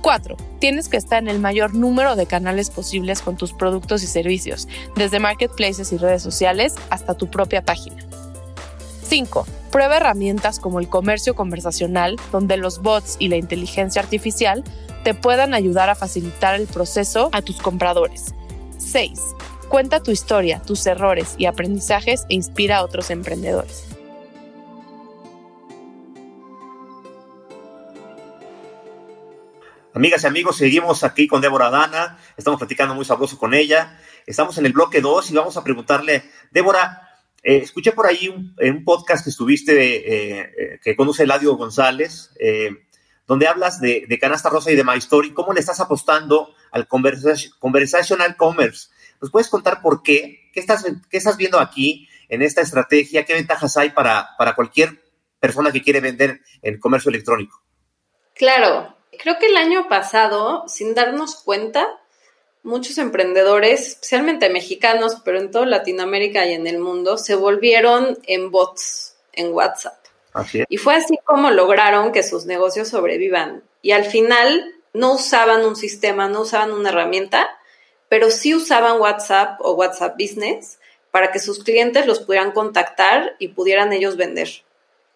4. 0.03 0.37
Tienes 0.59 0.91
que 0.91 0.99
estar 0.99 1.23
en 1.23 1.29
el 1.29 1.39
mayor 1.39 1.75
número 1.75 2.15
de 2.15 2.27
canales 2.27 2.69
posibles 2.69 3.23
con 3.23 3.39
tus 3.39 3.55
productos 3.55 4.03
y 4.03 4.07
servicios, 4.07 4.69
desde 4.97 5.19
marketplaces 5.19 5.95
y 5.95 5.97
redes 5.97 6.23
sociales 6.23 6.75
hasta 6.91 7.15
tu 7.15 7.31
propia 7.31 7.65
página. 7.65 8.05
5. 9.09 9.47
Prueba 9.73 9.97
herramientas 9.97 10.61
como 10.61 10.79
el 10.79 10.91
comercio 10.91 11.35
conversacional, 11.35 12.17
donde 12.33 12.59
los 12.59 12.83
bots 12.83 13.17
y 13.19 13.29
la 13.29 13.37
inteligencia 13.37 14.03
artificial 14.03 14.63
te 15.05 15.15
puedan 15.15 15.55
ayudar 15.55 15.89
a 15.89 15.95
facilitar 15.95 16.55
el 16.55 16.67
proceso 16.67 17.31
a 17.33 17.41
tus 17.41 17.57
compradores. 17.63 18.35
6. 18.87 19.21
Cuenta 19.69 20.03
tu 20.03 20.13
historia, 20.13 20.63
tus 20.63 20.87
errores 20.87 21.35
y 21.39 21.47
aprendizajes 21.47 22.25
e 22.29 22.35
inspira 22.35 22.79
a 22.79 22.85
otros 22.85 23.11
emprendedores. 23.11 23.85
Amigas 29.93 30.25
y 30.25 30.27
amigos, 30.27 30.57
seguimos 30.57 31.05
aquí 31.05 31.27
con 31.27 31.41
Débora 31.41 31.71
Dana, 31.71 32.19
estamos 32.37 32.61
platicando 32.61 32.95
muy 32.95 33.07
sabroso 33.07 33.39
con 33.39 33.55
ella, 33.55 33.99
estamos 34.27 34.59
en 34.59 34.67
el 34.67 34.75
bloque 34.75 35.01
2 35.01 35.31
y 35.31 35.35
vamos 35.35 35.57
a 35.57 35.65
preguntarle, 35.65 36.23
Débora, 36.51 37.07
eh, 37.43 37.61
escuché 37.63 37.93
por 37.93 38.07
ahí 38.07 38.29
un, 38.29 38.85
podcast 38.85 39.25
que 39.25 39.31
estuviste, 39.31 39.73
eh, 39.73 40.41
eh, 40.41 40.81
que 40.83 40.95
conoce 40.97 41.23
Eladio 41.23 41.57
González, 41.57 42.31
donde 43.27 43.49
hablas 43.49 43.81
de, 43.81 44.07
Canasta 44.21 44.51
Rosa 44.51 44.71
y 44.71 44.77
de 44.77 44.85
My 44.85 44.99
Story, 44.99 45.33
cómo 45.33 45.55
le 45.55 45.61
estás 45.61 45.81
apostando 45.81 46.55
al 46.77 46.87
conversational 46.87 48.37
commerce. 48.37 48.89
¿Nos 49.21 49.31
puedes 49.31 49.49
contar 49.49 49.81
por 49.81 50.03
qué? 50.03 50.51
¿Qué 50.53 50.61
estás, 50.61 50.85
qué 51.11 51.17
estás 51.17 51.37
viendo 51.37 51.59
aquí 51.59 52.09
en 52.29 52.43
esta 52.43 52.61
estrategia? 52.61 53.25
¿Qué 53.25 53.35
ventajas 53.35 53.77
hay 53.77 53.91
para, 53.91 54.29
para 54.37 54.55
cualquier 54.55 55.03
persona 55.41 55.73
que 55.73 55.83
quiere 55.83 56.01
vender 56.01 56.41
en 56.63 56.79
comercio 56.79 57.09
electrónico? 57.09 57.63
Claro, 58.35 58.95
creo 59.19 59.39
que 59.39 59.47
el 59.47 59.57
año 59.57 59.89
pasado, 59.89 60.65
sin 60.69 60.95
darnos 60.95 61.37
cuenta, 61.37 61.87
muchos 62.63 62.99
emprendedores, 62.99 63.89
especialmente 63.89 64.51
mexicanos, 64.51 65.23
pero 65.25 65.39
en 65.39 65.51
toda 65.51 65.65
Latinoamérica 65.65 66.45
y 66.47 66.53
en 66.53 66.67
el 66.67 66.79
mundo, 66.79 67.17
se 67.17 67.35
volvieron 67.35 68.19
en 68.27 68.51
bots 68.51 69.17
en 69.33 69.53
WhatsApp. 69.53 69.95
Y 70.69 70.77
fue 70.77 70.97
así 70.97 71.19
como 71.25 71.51
lograron 71.51 72.13
que 72.13 72.23
sus 72.23 72.45
negocios 72.45 72.89
sobrevivan. 72.89 73.63
Y 73.81 73.93
al 73.93 74.05
final 74.05 74.76
no 74.97 75.15
usaban 75.15 75.65
un 75.67 75.77
sistema, 75.77 76.27
no 76.27 76.41
usaban 76.41 76.73
una 76.73 76.89
herramienta, 76.89 77.51
pero 78.09 78.31
sí 78.31 78.55
usaban 78.55 78.99
WhatsApp 78.99 79.61
o 79.61 79.73
WhatsApp 79.73 80.17
Business 80.19 80.79
para 81.11 81.33
que 81.33 81.39
sus 81.39 81.63
clientes 81.63 82.07
los 82.07 82.21
pudieran 82.21 82.53
contactar 82.53 83.37
y 83.39 83.49
pudieran 83.49 83.93
ellos 83.93 84.17
vender. 84.17 84.49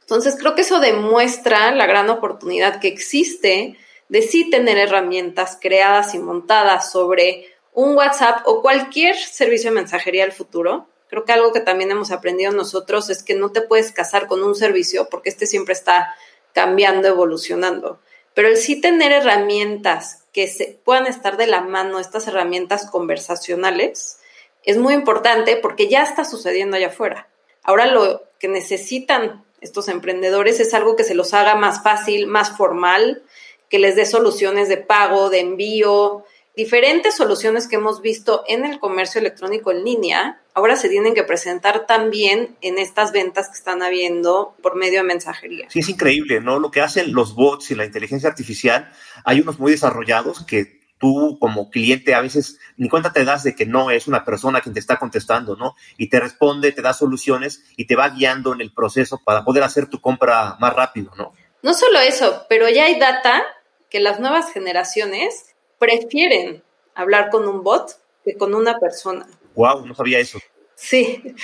Entonces 0.02 0.36
creo 0.38 0.54
que 0.54 0.62
eso 0.62 0.80
demuestra 0.80 1.70
la 1.70 1.86
gran 1.86 2.10
oportunidad 2.10 2.78
que 2.78 2.88
existe 2.88 3.78
de 4.10 4.22
sí 4.22 4.50
tener 4.50 4.76
herramientas 4.76 5.56
creadas 5.58 6.14
y 6.14 6.18
montadas 6.18 6.92
sobre 6.92 7.46
un 7.72 7.96
WhatsApp 7.96 8.42
o 8.44 8.60
cualquier 8.60 9.16
servicio 9.16 9.70
de 9.70 9.76
mensajería 9.76 10.24
del 10.24 10.32
futuro. 10.32 10.88
Creo 11.08 11.24
que 11.24 11.32
algo 11.32 11.52
que 11.52 11.60
también 11.60 11.90
hemos 11.90 12.10
aprendido 12.10 12.52
nosotros 12.52 13.08
es 13.08 13.22
que 13.22 13.34
no 13.34 13.50
te 13.50 13.62
puedes 13.62 13.92
casar 13.92 14.26
con 14.26 14.42
un 14.42 14.54
servicio 14.54 15.08
porque 15.08 15.30
este 15.30 15.46
siempre 15.46 15.72
está 15.72 16.14
cambiando, 16.52 17.08
evolucionando. 17.08 17.98
Pero 18.40 18.52
el 18.52 18.56
sí 18.56 18.80
tener 18.80 19.12
herramientas 19.12 20.24
que 20.32 20.48
se 20.48 20.80
puedan 20.82 21.06
estar 21.06 21.36
de 21.36 21.46
la 21.46 21.60
mano, 21.60 22.00
estas 22.00 22.26
herramientas 22.26 22.90
conversacionales, 22.90 24.18
es 24.62 24.78
muy 24.78 24.94
importante 24.94 25.58
porque 25.58 25.88
ya 25.88 26.02
está 26.02 26.24
sucediendo 26.24 26.78
allá 26.78 26.86
afuera. 26.86 27.28
Ahora 27.62 27.84
lo 27.84 28.22
que 28.38 28.48
necesitan 28.48 29.44
estos 29.60 29.88
emprendedores 29.88 30.58
es 30.58 30.72
algo 30.72 30.96
que 30.96 31.04
se 31.04 31.14
los 31.14 31.34
haga 31.34 31.54
más 31.54 31.82
fácil, 31.82 32.28
más 32.28 32.56
formal, 32.56 33.22
que 33.68 33.78
les 33.78 33.94
dé 33.94 34.06
soluciones 34.06 34.70
de 34.70 34.78
pago, 34.78 35.28
de 35.28 35.40
envío, 35.40 36.24
diferentes 36.60 37.16
soluciones 37.16 37.66
que 37.66 37.76
hemos 37.76 38.02
visto 38.02 38.44
en 38.46 38.66
el 38.66 38.78
comercio 38.78 39.18
electrónico 39.18 39.72
en 39.72 39.82
línea, 39.82 40.42
ahora 40.52 40.76
se 40.76 40.90
tienen 40.90 41.14
que 41.14 41.22
presentar 41.22 41.86
también 41.86 42.54
en 42.60 42.76
estas 42.76 43.12
ventas 43.12 43.48
que 43.48 43.54
están 43.54 43.82
habiendo 43.82 44.54
por 44.62 44.76
medio 44.76 45.00
de 45.00 45.06
mensajería. 45.06 45.70
Sí, 45.70 45.78
es 45.78 45.88
increíble, 45.88 46.42
¿no? 46.42 46.58
Lo 46.58 46.70
que 46.70 46.82
hacen 46.82 47.14
los 47.14 47.34
bots 47.34 47.70
y 47.70 47.76
la 47.76 47.86
inteligencia 47.86 48.28
artificial, 48.28 48.92
hay 49.24 49.40
unos 49.40 49.58
muy 49.58 49.72
desarrollados 49.72 50.44
que 50.44 50.80
tú 50.98 51.38
como 51.40 51.70
cliente 51.70 52.14
a 52.14 52.20
veces 52.20 52.58
ni 52.76 52.90
cuenta 52.90 53.10
te 53.10 53.24
das 53.24 53.42
de 53.42 53.54
que 53.54 53.64
no 53.64 53.90
es 53.90 54.06
una 54.06 54.26
persona 54.26 54.60
quien 54.60 54.74
te 54.74 54.80
está 54.80 54.98
contestando, 54.98 55.56
¿no? 55.56 55.76
Y 55.96 56.10
te 56.10 56.20
responde, 56.20 56.72
te 56.72 56.82
da 56.82 56.92
soluciones 56.92 57.64
y 57.78 57.86
te 57.86 57.96
va 57.96 58.10
guiando 58.10 58.52
en 58.52 58.60
el 58.60 58.74
proceso 58.74 59.18
para 59.24 59.46
poder 59.46 59.62
hacer 59.62 59.86
tu 59.86 60.02
compra 60.02 60.58
más 60.60 60.74
rápido, 60.74 61.10
¿no? 61.16 61.32
No 61.62 61.72
solo 61.72 62.00
eso, 62.00 62.44
pero 62.50 62.68
ya 62.68 62.84
hay 62.84 62.98
data 62.98 63.42
que 63.88 64.00
las 64.00 64.20
nuevas 64.20 64.52
generaciones 64.52 65.49
prefieren 65.80 66.62
hablar 66.94 67.30
con 67.30 67.48
un 67.48 67.64
bot 67.64 67.98
que 68.22 68.36
con 68.36 68.54
una 68.54 68.78
persona. 68.78 69.26
Wow, 69.56 69.84
no 69.86 69.94
sabía 69.96 70.20
eso. 70.20 70.38
Sí. 70.76 71.34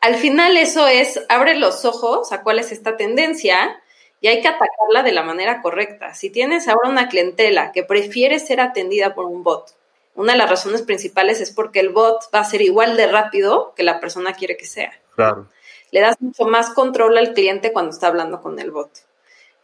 Al 0.00 0.14
final 0.14 0.56
eso 0.56 0.86
es 0.86 1.20
abre 1.28 1.56
los 1.56 1.84
ojos 1.84 2.32
a 2.32 2.42
cuál 2.42 2.58
es 2.58 2.72
esta 2.72 2.96
tendencia 2.96 3.82
y 4.22 4.28
hay 4.28 4.40
que 4.40 4.48
atacarla 4.48 5.02
de 5.02 5.12
la 5.12 5.22
manera 5.22 5.60
correcta. 5.60 6.14
Si 6.14 6.30
tienes 6.30 6.68
ahora 6.68 6.88
una 6.88 7.08
clientela 7.08 7.72
que 7.72 7.84
prefiere 7.84 8.38
ser 8.38 8.60
atendida 8.60 9.14
por 9.14 9.26
un 9.26 9.42
bot, 9.42 9.74
una 10.14 10.32
de 10.32 10.38
las 10.38 10.50
razones 10.50 10.82
principales 10.82 11.40
es 11.40 11.50
porque 11.50 11.80
el 11.80 11.90
bot 11.90 12.22
va 12.34 12.40
a 12.40 12.44
ser 12.44 12.62
igual 12.62 12.96
de 12.96 13.06
rápido 13.06 13.74
que 13.74 13.82
la 13.82 14.00
persona 14.00 14.32
quiere 14.34 14.56
que 14.56 14.66
sea. 14.66 14.92
Claro. 15.14 15.48
Le 15.90 16.00
das 16.00 16.20
mucho 16.20 16.44
más 16.44 16.70
control 16.70 17.18
al 17.18 17.32
cliente 17.32 17.72
cuando 17.72 17.90
está 17.90 18.06
hablando 18.06 18.40
con 18.40 18.58
el 18.58 18.70
bot. 18.70 18.90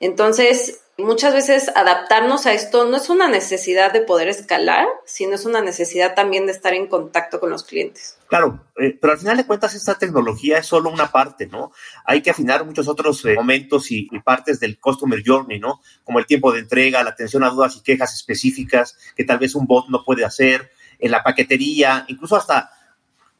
Entonces, 0.00 0.80
muchas 0.98 1.34
veces 1.34 1.70
adaptarnos 1.74 2.46
a 2.46 2.52
esto 2.52 2.88
no 2.88 2.96
es 2.96 3.10
una 3.10 3.28
necesidad 3.28 3.92
de 3.92 4.00
poder 4.00 4.28
escalar, 4.28 4.86
sino 5.04 5.34
es 5.34 5.44
una 5.44 5.60
necesidad 5.60 6.14
también 6.14 6.46
de 6.46 6.52
estar 6.52 6.74
en 6.74 6.86
contacto 6.86 7.40
con 7.40 7.50
los 7.50 7.64
clientes. 7.64 8.18
Claro, 8.28 8.60
eh, 8.78 8.96
pero 9.00 9.12
al 9.12 9.18
final 9.18 9.36
de 9.36 9.46
cuentas 9.46 9.74
esta 9.74 9.98
tecnología 9.98 10.58
es 10.58 10.66
solo 10.66 10.90
una 10.90 11.12
parte, 11.12 11.46
¿no? 11.46 11.72
Hay 12.04 12.22
que 12.22 12.30
afinar 12.30 12.64
muchos 12.64 12.88
otros 12.88 13.24
eh, 13.24 13.34
momentos 13.34 13.90
y, 13.90 14.08
partes 14.24 14.58
del 14.58 14.78
customer 14.78 15.22
journey, 15.24 15.58
¿no? 15.58 15.80
Como 16.04 16.18
el 16.18 16.26
tiempo 16.26 16.52
de 16.52 16.60
entrega, 16.60 17.02
la 17.02 17.10
atención 17.10 17.44
a 17.44 17.50
dudas 17.50 17.76
y 17.76 17.82
quejas 17.82 18.14
específicas 18.14 18.98
que 19.14 19.24
tal 19.24 19.38
vez 19.38 19.54
un 19.54 19.66
bot 19.66 19.88
no 19.88 20.02
puede 20.04 20.24
hacer, 20.24 20.70
en 20.98 21.10
la 21.10 21.22
paquetería, 21.22 22.06
incluso 22.08 22.36
hasta 22.36 22.70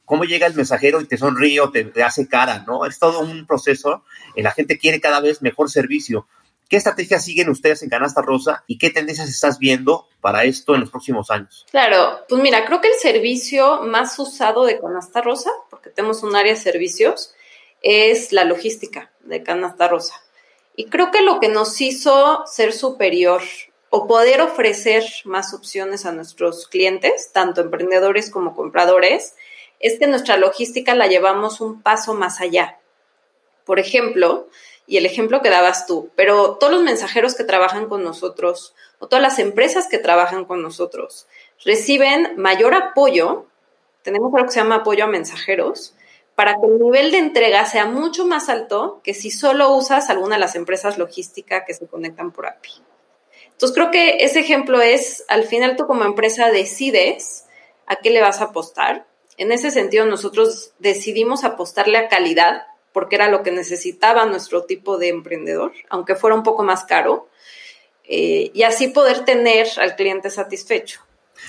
cómo 0.05 0.25
llega 0.25 0.47
el 0.47 0.55
mensajero 0.55 1.01
y 1.01 1.07
te 1.07 1.17
sonríe 1.17 1.61
o 1.61 1.71
te, 1.71 1.85
te 1.85 2.03
hace 2.03 2.29
cara, 2.29 2.65
¿no? 2.67 2.85
Es 2.85 2.99
todo 2.99 3.21
un 3.21 3.47
proceso. 3.47 4.05
y 4.37 4.43
la 4.43 4.53
gente 4.53 4.79
quiere 4.79 5.01
cada 5.01 5.21
vez 5.21 5.43
mejor 5.43 5.71
servicio 5.71 6.29
¿Qué 6.69 6.77
estrategias 6.77 7.25
siguen 7.25 7.49
ustedes 7.49 7.83
en 7.83 7.91
Canasta 7.91 8.23
Rosa 8.23 8.65
y 8.67 8.79
qué 8.79 8.91
tendencias 8.91 9.29
estás 9.29 9.61
viendo 9.61 10.09
para 10.21 10.45
esto 10.45 10.75
en 10.75 10.81
los 10.81 10.91
próximos 10.91 11.31
años? 11.31 11.65
Claro, 11.71 12.25
pues 12.29 12.43
mira, 12.43 12.65
creo 12.65 12.81
que 12.81 12.89
el 12.89 12.95
servicio 12.95 13.83
más 13.83 14.19
usado 14.19 14.65
de 14.65 14.81
Canasta 14.81 15.21
Rosa, 15.21 15.51
porque 15.71 15.91
tenemos 15.91 16.25
un 16.25 16.35
área 16.35 16.55
de 16.55 16.61
servicios, 16.61 17.35
es 17.83 18.33
la 18.33 18.45
logística 18.45 19.13
de 19.21 19.45
Canasta 19.45 19.87
Rosa. 19.87 20.15
Y 20.75 20.87
creo 20.87 21.13
que 21.13 21.23
lo 21.23 21.39
que 21.39 21.49
nos 21.49 21.81
hizo 21.81 22.45
ser 22.47 22.73
superior 22.73 23.43
o 23.91 24.09
poder 24.09 24.41
ofrecer 24.41 25.05
más 25.25 25.55
opciones 25.55 26.05
a 26.05 26.13
nuestros 26.13 26.67
clientes, 26.67 27.31
tanto 27.33 27.61
emprendedores 27.61 28.29
como 28.29 28.57
compradores, 28.57 29.37
es 29.79 30.01
que 30.01 30.09
nuestra 30.09 30.37
logística 30.37 30.97
la 30.97 31.07
llevamos 31.07 31.61
un 31.61 31.81
paso 31.81 32.15
más 32.15 32.41
allá. 32.41 32.81
Por 33.65 33.79
ejemplo, 33.79 34.49
y 34.87 34.97
el 34.97 35.07
ejemplo 35.07 35.43
que 35.43 35.51
dabas 35.51 35.87
tú, 35.87 36.11
pero 36.15 36.57
todos 36.57 36.73
los 36.73 36.83
mensajeros 36.83 37.35
que 37.35 37.45
trabajan 37.45 37.89
con 37.89 38.05
nosotros 38.05 38.75
o 38.99 39.09
todas 39.09 39.23
las 39.23 39.39
empresas 39.39 39.89
que 39.89 39.99
trabajan 39.99 40.45
con 40.45 40.63
nosotros 40.63 41.27
reciben 41.65 42.35
mayor 42.37 42.75
apoyo, 42.75 43.47
tenemos 44.03 44.33
algo 44.35 44.47
que 44.47 44.53
se 44.53 44.61
llama 44.61 44.77
apoyo 44.77 45.05
a 45.05 45.09
mensajeros, 45.09 45.95
para 46.37 46.61
que 46.61 46.67
el 46.67 46.79
nivel 46.79 47.11
de 47.11 47.19
entrega 47.19 47.65
sea 47.65 47.87
mucho 47.87 48.27
más 48.27 48.49
alto 48.49 49.01
que 49.03 49.15
si 49.15 49.31
solo 49.31 49.71
usas 49.71 50.11
alguna 50.11 50.37
de 50.37 50.41
las 50.41 50.55
empresas 50.55 50.99
logísticas 50.99 51.65
que 51.67 51.75
se 51.75 51.87
conectan 51.87 52.31
por 52.31 52.47
API. 52.47 52.73
Entonces 53.53 53.75
creo 53.75 53.91
que 53.91 54.19
ese 54.21 54.41
ejemplo 54.41 54.83
es, 54.83 55.25
al 55.29 55.45
final 55.45 55.77
tú 55.77 55.87
como 55.87 56.05
empresa 56.05 56.51
decides 56.51 57.47
a 57.87 57.97
qué 57.97 58.11
le 58.11 58.21
vas 58.21 58.43
a 58.43 58.45
apostar. 58.45 59.07
En 59.39 59.51
ese 59.51 59.71
sentido, 59.71 60.05
nosotros 60.05 60.73
decidimos 60.79 61.43
apostarle 61.43 61.97
a 61.97 62.09
calidad 62.09 62.67
porque 62.97 63.17
era 63.17 63.29
lo 63.29 63.43
que 63.43 63.51
necesitaba 63.51 64.25
nuestro 64.25 64.65
tipo 64.65 64.97
de 64.97 65.11
emprendedor, 65.11 65.75
aunque 65.91 66.15
fuera 66.15 66.35
un 66.35 66.43
poco 66.43 66.65
más 66.65 66.85
caro, 66.85 67.29
eh, 68.05 68.51
y 68.55 68.63
así 68.63 68.89
poder 68.89 69.27
tener 69.27 69.67
al 69.77 69.97
cliente 69.97 70.31
satisfecho. 70.31 71.03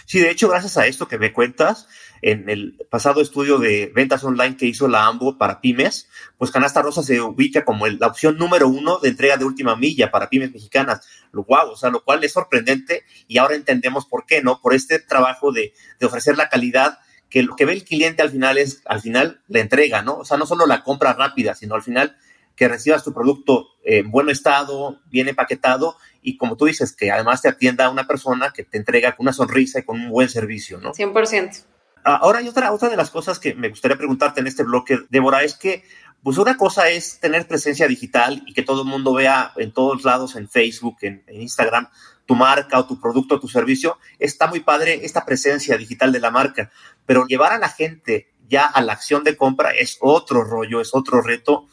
Sí, 0.05 0.19
de 0.19 0.29
hecho, 0.29 0.49
gracias 0.49 0.75
a 0.77 0.87
esto 0.87 1.07
que 1.07 1.17
me 1.17 1.31
cuentas, 1.31 1.87
en 2.21 2.49
el 2.49 2.85
pasado 2.89 3.21
estudio 3.21 3.59
de 3.59 3.89
ventas 3.95 4.25
online 4.25 4.57
que 4.57 4.65
hizo 4.65 4.89
la 4.89 5.05
AMBO 5.05 5.37
para 5.37 5.61
pymes, 5.61 6.09
pues 6.37 6.51
Canasta 6.51 6.81
Rosa 6.81 7.01
se 7.01 7.21
ubica 7.21 7.63
como 7.63 7.87
la 7.87 8.07
opción 8.07 8.37
número 8.37 8.67
uno 8.67 8.99
de 8.99 9.07
entrega 9.07 9.37
de 9.37 9.45
última 9.45 9.77
milla 9.77 10.11
para 10.11 10.27
pymes 10.27 10.51
mexicanas. 10.51 11.07
Lo 11.31 11.45
guau, 11.45 11.69
o 11.69 11.77
sea, 11.77 11.89
lo 11.91 12.03
cual 12.03 12.21
es 12.25 12.33
sorprendente 12.33 13.05
y 13.29 13.37
ahora 13.37 13.55
entendemos 13.55 14.05
por 14.05 14.25
qué, 14.25 14.41
¿no? 14.41 14.59
Por 14.59 14.73
este 14.73 14.99
trabajo 14.99 15.53
de, 15.53 15.73
de 15.97 16.05
ofrecer 16.05 16.35
la 16.35 16.49
calidad 16.49 16.99
que 17.29 17.43
lo 17.43 17.55
que 17.55 17.65
ve 17.65 17.73
el 17.73 17.83
cliente 17.83 18.21
al 18.21 18.31
final 18.31 18.57
es, 18.57 18.81
al 18.85 19.01
final, 19.01 19.41
la 19.47 19.59
entrega, 19.59 20.01
¿no? 20.01 20.17
O 20.17 20.25
sea, 20.25 20.37
no 20.37 20.45
solo 20.45 20.65
la 20.65 20.83
compra 20.83 21.13
rápida, 21.13 21.55
sino 21.55 21.75
al 21.75 21.81
final 21.81 22.17
que 22.55 22.67
recibas 22.67 23.03
tu 23.03 23.13
producto 23.13 23.67
en 23.83 24.09
buen 24.09 24.29
estado, 24.29 24.99
bien 25.05 25.27
empaquetado 25.27 25.95
y 26.21 26.37
como 26.37 26.57
tú 26.57 26.65
dices, 26.65 26.93
que 26.93 27.11
además 27.11 27.41
te 27.41 27.49
atienda 27.49 27.89
una 27.89 28.07
persona 28.07 28.51
que 28.51 28.63
te 28.63 28.77
entrega 28.77 29.15
con 29.15 29.25
una 29.25 29.33
sonrisa 29.33 29.79
y 29.79 29.83
con 29.83 30.01
un 30.01 30.09
buen 30.09 30.27
servicio, 30.27 30.79
¿no? 30.79 30.91
100%. 30.91 31.63
Ah, 32.03 32.19
ahora 32.21 32.39
hay 32.39 32.47
otra, 32.47 32.71
otra 32.71 32.89
de 32.89 32.97
las 32.97 33.11
cosas 33.11 33.37
que 33.37 33.53
me 33.53 33.69
gustaría 33.69 33.97
preguntarte 33.97 34.39
en 34.39 34.47
este 34.47 34.63
bloque, 34.63 34.97
Débora, 35.09 35.43
es 35.43 35.55
que 35.55 35.83
pues 36.23 36.37
una 36.37 36.57
cosa 36.57 36.89
es 36.89 37.19
tener 37.19 37.47
presencia 37.47 37.87
digital 37.87 38.43
y 38.47 38.53
que 38.53 38.63
todo 38.63 38.81
el 38.81 38.87
mundo 38.87 39.13
vea 39.13 39.53
en 39.57 39.71
todos 39.71 40.03
lados, 40.03 40.35
en 40.35 40.49
Facebook, 40.49 40.97
en, 41.01 41.23
en 41.27 41.41
Instagram, 41.41 41.89
tu 42.27 42.35
marca 42.35 42.77
o 42.77 42.85
tu 42.85 42.99
producto 43.01 43.35
o 43.35 43.39
tu 43.39 43.47
servicio. 43.47 43.97
Está 44.19 44.45
muy 44.45 44.59
padre 44.59 44.99
esta 45.03 45.25
presencia 45.25 45.77
digital 45.77 46.11
de 46.11 46.19
la 46.19 46.29
marca, 46.29 46.69
pero 47.07 47.25
llevar 47.25 47.53
a 47.53 47.57
la 47.57 47.69
gente 47.69 48.27
ya 48.47 48.65
a 48.65 48.81
la 48.81 48.93
acción 48.93 49.23
de 49.23 49.35
compra 49.35 49.71
es 49.71 49.97
otro 50.01 50.43
rollo, 50.43 50.79
es 50.79 50.93
otro 50.93 51.21
reto. 51.21 51.65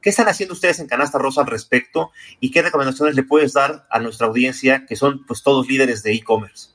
¿Qué 0.00 0.10
están 0.10 0.28
haciendo 0.28 0.52
ustedes 0.52 0.78
en 0.80 0.86
Canasta 0.86 1.18
Rosa 1.18 1.40
al 1.40 1.46
respecto 1.46 2.12
y 2.38 2.50
qué 2.50 2.62
recomendaciones 2.62 3.16
le 3.16 3.22
puedes 3.22 3.54
dar 3.54 3.86
a 3.90 3.98
nuestra 3.98 4.26
audiencia, 4.26 4.84
que 4.86 4.96
son 4.96 5.24
pues 5.26 5.42
todos 5.42 5.66
líderes 5.66 6.02
de 6.02 6.12
e-commerce? 6.12 6.68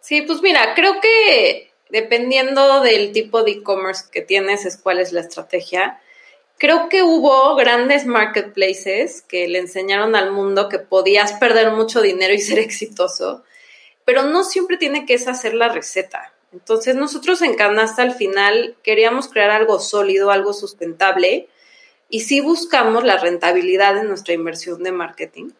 Sí, 0.00 0.22
pues 0.22 0.40
mira, 0.40 0.74
creo 0.74 1.00
que 1.00 1.70
dependiendo 1.90 2.80
del 2.80 3.12
tipo 3.12 3.42
de 3.42 3.52
e-commerce 3.52 4.06
que 4.10 4.22
tienes 4.22 4.64
es 4.64 4.78
cuál 4.78 4.98
es 4.98 5.12
la 5.12 5.20
estrategia. 5.20 6.00
Creo 6.62 6.88
que 6.88 7.02
hubo 7.02 7.56
grandes 7.56 8.06
marketplaces 8.06 9.22
que 9.22 9.48
le 9.48 9.58
enseñaron 9.58 10.14
al 10.14 10.30
mundo 10.30 10.68
que 10.68 10.78
podías 10.78 11.32
perder 11.32 11.72
mucho 11.72 12.00
dinero 12.00 12.32
y 12.32 12.38
ser 12.38 12.60
exitoso, 12.60 13.42
pero 14.04 14.22
no 14.22 14.44
siempre 14.44 14.76
tiene 14.76 15.04
que 15.04 15.14
esa 15.14 15.34
ser 15.34 15.54
la 15.54 15.70
receta. 15.70 16.32
Entonces 16.52 16.94
nosotros 16.94 17.42
en 17.42 17.56
Canasta 17.56 18.02
al 18.02 18.14
final 18.14 18.76
queríamos 18.84 19.26
crear 19.26 19.50
algo 19.50 19.80
sólido, 19.80 20.30
algo 20.30 20.52
sustentable, 20.52 21.48
y 22.08 22.20
sí 22.20 22.40
buscamos 22.40 23.02
la 23.02 23.18
rentabilidad 23.18 23.98
en 23.98 24.06
nuestra 24.06 24.34
inversión 24.34 24.84
de 24.84 24.92
marketing. 24.92 25.50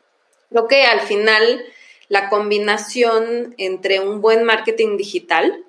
Creo 0.51 0.69
que 0.69 0.85
al 0.85 1.01
final 1.01 1.65
la 2.07 2.29
combinación 2.29 3.57
entre 3.59 3.99
un 3.99 4.21
buen 4.21 4.45
marketing 4.45 4.97
digital 4.97 5.65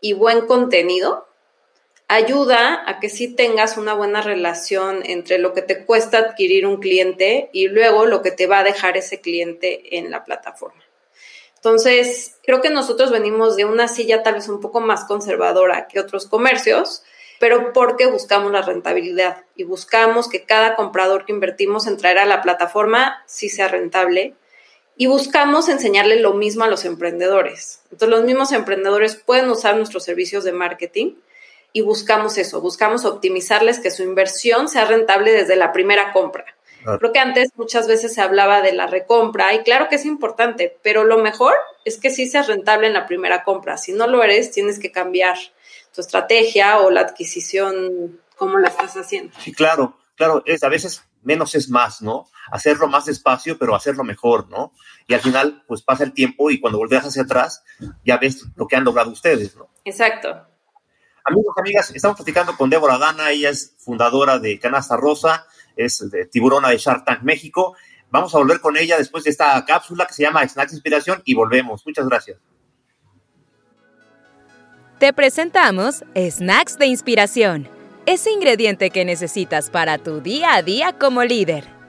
y 0.00 0.14
buen 0.14 0.46
contenido 0.46 1.28
ayuda 2.14 2.82
a 2.86 3.00
que 3.00 3.08
sí 3.08 3.28
tengas 3.28 3.78
una 3.78 3.94
buena 3.94 4.20
relación 4.20 5.00
entre 5.04 5.38
lo 5.38 5.54
que 5.54 5.62
te 5.62 5.86
cuesta 5.86 6.18
adquirir 6.18 6.66
un 6.66 6.76
cliente 6.76 7.48
y 7.54 7.68
luego 7.68 8.04
lo 8.04 8.20
que 8.20 8.30
te 8.30 8.46
va 8.46 8.58
a 8.58 8.64
dejar 8.64 8.98
ese 8.98 9.22
cliente 9.22 9.96
en 9.96 10.10
la 10.10 10.22
plataforma. 10.22 10.82
Entonces, 11.56 12.36
creo 12.42 12.60
que 12.60 12.68
nosotros 12.68 13.10
venimos 13.10 13.56
de 13.56 13.64
una 13.64 13.88
silla 13.88 14.22
tal 14.22 14.34
vez 14.34 14.48
un 14.48 14.60
poco 14.60 14.80
más 14.80 15.04
conservadora 15.04 15.86
que 15.88 16.00
otros 16.00 16.26
comercios, 16.26 17.02
pero 17.40 17.72
porque 17.72 18.06
buscamos 18.06 18.52
la 18.52 18.60
rentabilidad 18.60 19.44
y 19.56 19.64
buscamos 19.64 20.28
que 20.28 20.42
cada 20.42 20.74
comprador 20.74 21.24
que 21.24 21.32
invertimos 21.32 21.86
en 21.86 21.96
traer 21.96 22.18
a 22.18 22.26
la 22.26 22.42
plataforma 22.42 23.22
sí 23.26 23.48
sea 23.48 23.68
rentable 23.68 24.34
y 24.98 25.06
buscamos 25.06 25.70
enseñarle 25.70 26.20
lo 26.20 26.34
mismo 26.34 26.64
a 26.64 26.68
los 26.68 26.84
emprendedores. 26.84 27.80
Entonces 27.84 28.10
los 28.10 28.24
mismos 28.24 28.52
emprendedores 28.52 29.16
pueden 29.16 29.48
usar 29.48 29.76
nuestros 29.76 30.04
servicios 30.04 30.44
de 30.44 30.52
marketing 30.52 31.14
y 31.72 31.80
buscamos 31.80 32.38
eso, 32.38 32.60
buscamos 32.60 33.04
optimizarles 33.04 33.78
que 33.78 33.90
su 33.90 34.02
inversión 34.02 34.68
sea 34.68 34.84
rentable 34.84 35.32
desde 35.32 35.56
la 35.56 35.72
primera 35.72 36.12
compra. 36.12 36.44
Creo 36.98 37.12
que 37.12 37.20
antes 37.20 37.52
muchas 37.56 37.86
veces 37.86 38.12
se 38.12 38.20
hablaba 38.20 38.60
de 38.60 38.72
la 38.72 38.88
recompra 38.88 39.54
y 39.54 39.62
claro 39.62 39.88
que 39.88 39.94
es 39.94 40.04
importante, 40.04 40.76
pero 40.82 41.04
lo 41.04 41.18
mejor 41.18 41.54
es 41.84 41.98
que 41.98 42.10
sí 42.10 42.26
seas 42.28 42.48
rentable 42.48 42.88
en 42.88 42.92
la 42.92 43.06
primera 43.06 43.44
compra. 43.44 43.76
Si 43.76 43.92
no 43.92 44.08
lo 44.08 44.22
eres, 44.22 44.50
tienes 44.50 44.80
que 44.80 44.90
cambiar 44.90 45.36
tu 45.94 46.00
estrategia 46.00 46.80
o 46.80 46.90
la 46.90 47.02
adquisición, 47.02 48.20
cómo 48.36 48.58
la 48.58 48.68
estás 48.68 48.96
haciendo. 48.96 49.32
Sí, 49.38 49.52
claro, 49.52 49.96
claro, 50.16 50.42
es 50.44 50.64
a 50.64 50.68
veces 50.68 51.04
menos 51.22 51.54
es 51.54 51.70
más, 51.70 52.02
¿no? 52.02 52.28
Hacerlo 52.50 52.88
más 52.88 53.04
despacio, 53.04 53.56
pero 53.58 53.76
hacerlo 53.76 54.02
mejor, 54.02 54.48
¿no? 54.48 54.72
Y 55.06 55.14
al 55.14 55.20
final, 55.20 55.62
pues 55.68 55.82
pasa 55.82 56.02
el 56.02 56.12
tiempo 56.12 56.50
y 56.50 56.60
cuando 56.60 56.78
volteas 56.78 57.06
hacia 57.06 57.22
atrás, 57.22 57.62
ya 58.04 58.16
ves 58.16 58.44
lo 58.56 58.66
que 58.66 58.74
han 58.74 58.84
logrado 58.84 59.10
ustedes, 59.10 59.54
¿no? 59.54 59.68
Exacto. 59.84 60.48
Amigos, 61.24 61.54
amigas, 61.56 61.90
estamos 61.94 62.16
platicando 62.16 62.56
con 62.56 62.68
Débora 62.68 62.98
Dana, 62.98 63.30
ella 63.30 63.50
es 63.50 63.76
fundadora 63.78 64.40
de 64.40 64.58
Canasta 64.58 64.96
Rosa, 64.96 65.46
es 65.76 66.10
de 66.10 66.26
tiburona 66.26 66.70
de 66.70 66.78
Shark 66.78 67.04
Tank 67.04 67.22
México. 67.22 67.76
Vamos 68.10 68.34
a 68.34 68.38
volver 68.38 68.60
con 68.60 68.76
ella 68.76 68.98
después 68.98 69.24
de 69.24 69.30
esta 69.30 69.64
cápsula 69.64 70.06
que 70.06 70.14
se 70.14 70.22
llama 70.22 70.46
Snacks 70.46 70.72
Inspiración 70.72 71.22
y 71.24 71.34
volvemos. 71.34 71.86
Muchas 71.86 72.06
gracias. 72.08 72.38
Te 74.98 75.12
presentamos 75.12 76.04
Snacks 76.16 76.76
de 76.78 76.86
Inspiración, 76.86 77.68
ese 78.04 78.30
ingrediente 78.30 78.90
que 78.90 79.04
necesitas 79.04 79.70
para 79.70 79.98
tu 79.98 80.20
día 80.20 80.54
a 80.54 80.62
día 80.62 80.98
como 80.98 81.22
líder. 81.22 81.81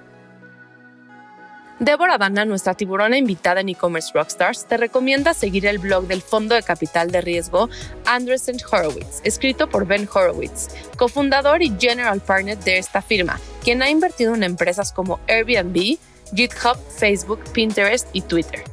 Débora 1.83 2.17
Dana, 2.17 2.45
nuestra 2.45 2.75
tiburona 2.75 3.17
invitada 3.17 3.59
en 3.59 3.67
e-commerce 3.67 4.11
Rockstars, 4.13 4.67
te 4.67 4.77
recomienda 4.77 5.33
seguir 5.33 5.65
el 5.65 5.79
blog 5.79 6.07
del 6.07 6.21
fondo 6.21 6.55
de 6.55 6.63
capital 6.63 7.11
de 7.11 7.19
riesgo 7.19 7.69
Andresen 8.05 8.55
Horowitz, 8.71 9.19
escrito 9.25 9.69
por 9.69 9.85
Ben 9.85 10.07
Horowitz, 10.07 10.69
cofundador 10.95 11.61
y 11.61 11.73
general 11.77 12.21
partner 12.21 12.57
de 12.57 12.77
esta 12.77 13.01
firma, 13.01 13.37
quien 13.65 13.81
ha 13.81 13.89
invertido 13.89 14.33
en 14.33 14.43
empresas 14.43 14.93
como 14.93 15.19
Airbnb, 15.27 15.97
GitHub, 16.33 16.77
Facebook, 16.97 17.43
Pinterest 17.51 18.07
y 18.13 18.21
Twitter. 18.21 18.63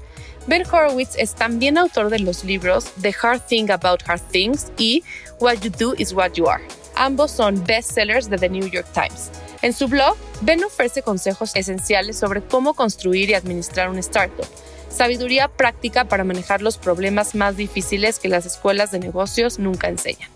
Ben 0.47 0.63
Horowitz 0.71 1.17
es 1.19 1.35
también 1.35 1.79
autor 1.79 2.11
de 2.11 2.21
los 2.21 2.45
libros 2.45 2.93
The 3.03 3.13
Hard 3.21 3.45
Thing 3.49 3.73
About 3.73 4.05
Hard 4.07 4.23
Things 4.31 4.71
y 4.79 5.03
What 5.41 5.63
You 5.63 5.73
Do 5.77 5.95
Is 5.99 6.13
What 6.13 6.35
You 6.35 6.49
Are. 6.49 6.63
Ambos 6.95 7.33
son 7.33 7.65
bestsellers 7.65 8.31
de 8.31 8.39
The 8.39 8.49
New 8.49 8.69
York 8.69 8.87
Times. 8.93 9.33
En 9.63 9.75
su 9.75 9.89
blog, 9.89 10.17
Ben 10.41 10.65
ofrece 10.65 11.03
consejos 11.03 11.55
esenciales 11.55 12.19
sobre 12.19 12.43
cómo 12.43 12.75
construir 12.75 13.29
y 13.29 13.35
administrar 13.35 13.91
un 13.91 13.99
startup, 13.99 14.47
sabiduría 14.89 15.49
práctica 15.49 16.07
para 16.07 16.25
manejar 16.25 16.63
los 16.63 16.79
problemas 16.79 17.35
más 17.35 17.57
difíciles 17.57 18.19
que 18.19 18.29
las 18.29 18.47
escuelas 18.47 18.91
de 18.91 19.01
negocios 19.01 19.59
nunca 19.59 19.89
enseñan. 19.89 20.31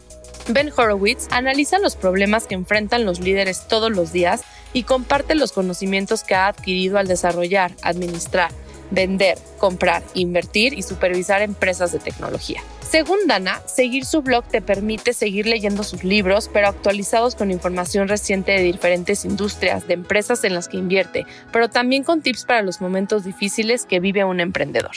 Ben 0.49 0.71
Horowitz 0.77 1.27
analiza 1.31 1.79
los 1.79 1.97
problemas 1.97 2.47
que 2.47 2.55
enfrentan 2.55 3.07
los 3.07 3.21
líderes 3.21 3.67
todos 3.67 3.91
los 3.91 4.13
días 4.13 4.43
y 4.75 4.83
comparte 4.83 5.35
los 5.35 5.53
conocimientos 5.53 6.23
que 6.23 6.35
ha 6.35 6.49
adquirido 6.49 6.99
al 6.99 7.09
desarrollar, 7.09 7.73
administrar, 7.81 8.51
vender, 8.95 9.39
comprar, 9.59 10.03
invertir 10.15 10.75
y 10.75 10.83
supervisar 10.83 11.43
empresas 11.43 11.93
de 11.93 11.99
tecnología. 11.99 12.63
Según 12.89 13.27
Dana, 13.27 13.61
seguir 13.67 14.05
su 14.05 14.23
blog 14.23 14.45
te 14.45 14.63
permite 14.63 15.15
seguir 15.15 15.47
leyendo 15.47 15.83
sus 15.83 16.05
libros, 16.05 16.49
pero 16.53 16.69
actualizados 16.69 17.35
con 17.35 17.51
información 17.51 18.09
reciente 18.09 18.53
de 18.53 18.63
diferentes 18.63 19.25
industrias, 19.25 19.89
de 19.89 19.95
empresas 19.95 20.45
en 20.45 20.55
las 20.55 20.69
que 20.69 20.77
invierte, 20.77 21.27
pero 21.53 21.69
también 21.69 22.05
con 22.05 22.23
tips 22.23 22.45
para 22.45 22.63
los 22.63 22.81
momentos 22.81 23.25
difíciles 23.25 23.85
que 23.85 24.01
vive 24.01 24.25
un 24.25 24.39
emprendedor. 24.39 24.93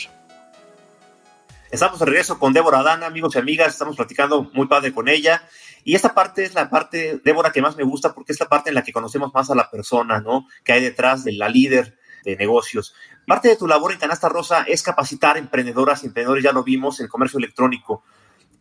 Estamos 1.72 2.00
de 2.00 2.06
regreso 2.06 2.40
con 2.40 2.54
Débora 2.54 2.84
Dana, 2.84 3.08
amigos 3.08 3.36
y 3.36 3.40
amigas, 3.40 3.74
estamos 3.74 3.96
platicando 3.96 4.50
muy 4.54 4.68
padre 4.68 4.94
con 4.94 5.10
ella. 5.10 5.44
Y 5.84 5.96
esta 5.96 6.14
parte 6.14 6.44
es 6.44 6.54
la 6.54 6.70
parte, 6.70 7.20
Débora, 7.24 7.52
que 7.52 7.62
más 7.62 7.78
me 7.78 7.84
gusta 7.84 8.14
porque 8.14 8.32
es 8.32 8.40
la 8.40 8.48
parte 8.48 8.70
en 8.70 8.76
la 8.76 8.84
que 8.84 8.94
conocemos 8.94 9.34
más 9.34 9.50
a 9.50 9.56
la 9.56 9.70
persona, 9.70 10.20
¿no? 10.20 10.48
Que 10.64 10.74
hay 10.74 10.82
detrás 10.82 11.24
de 11.24 11.34
la 11.34 11.50
líder 11.50 11.98
de 12.32 12.38
negocios. 12.38 12.94
Parte 13.26 13.48
de 13.48 13.56
tu 13.56 13.68
labor 13.68 13.92
en 13.92 14.00
Canasta 14.00 14.30
Rosa 14.30 14.64
es 14.68 14.84
capacitar 14.84 15.38
emprendedoras 15.38 16.04
y 16.04 16.08
emprendedores, 16.08 16.44
ya 16.44 16.52
lo 16.52 16.64
vimos, 16.64 17.00
en 17.00 17.06
el 17.06 17.10
comercio 17.10 17.38
electrónico. 17.40 18.04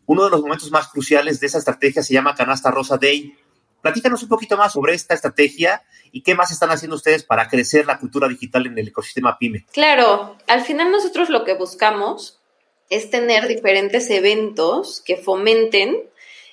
Uno 0.07 0.25
de 0.25 0.31
los 0.31 0.41
momentos 0.41 0.71
más 0.71 0.89
cruciales 0.89 1.41
de 1.41 1.49
esa 1.49 1.59
estrategia 1.59 2.03
se 2.03 2.15
llama 2.15 2.35
Canasta 2.35 2.71
Rosa 2.71 2.97
Day. 2.97 3.37
Platícanos 3.83 4.23
un 4.23 4.29
poquito 4.29 4.57
más 4.57 4.73
sobre 4.73 4.95
esta 4.95 5.15
estrategia 5.15 5.83
y 6.13 6.23
qué 6.23 6.35
más 6.35 6.53
están 6.53 6.71
haciendo 6.71 6.97
ustedes 6.97 7.25
para 7.25 7.49
crecer 7.49 7.87
la 7.87 7.99
cultura 7.99 8.29
digital 8.29 8.67
en 8.67 8.79
el 8.79 8.89
ecosistema 8.89 9.37
PyME. 9.39 9.67
Claro, 9.73 10.39
al 10.47 10.63
final 10.63 10.93
nosotros 10.93 11.29
lo 11.29 11.45
que 11.45 11.55
buscamos 11.55 12.41
es 12.89 13.11
tener 13.11 13.49
diferentes 13.49 14.09
eventos 14.11 15.03
que 15.05 15.17
fomenten 15.17 16.09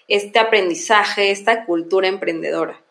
este 0.07 0.39
aprendizaje, 0.39 1.29
esta 1.29 1.65
cultura 1.65 2.07
emprendedora. 2.07 2.81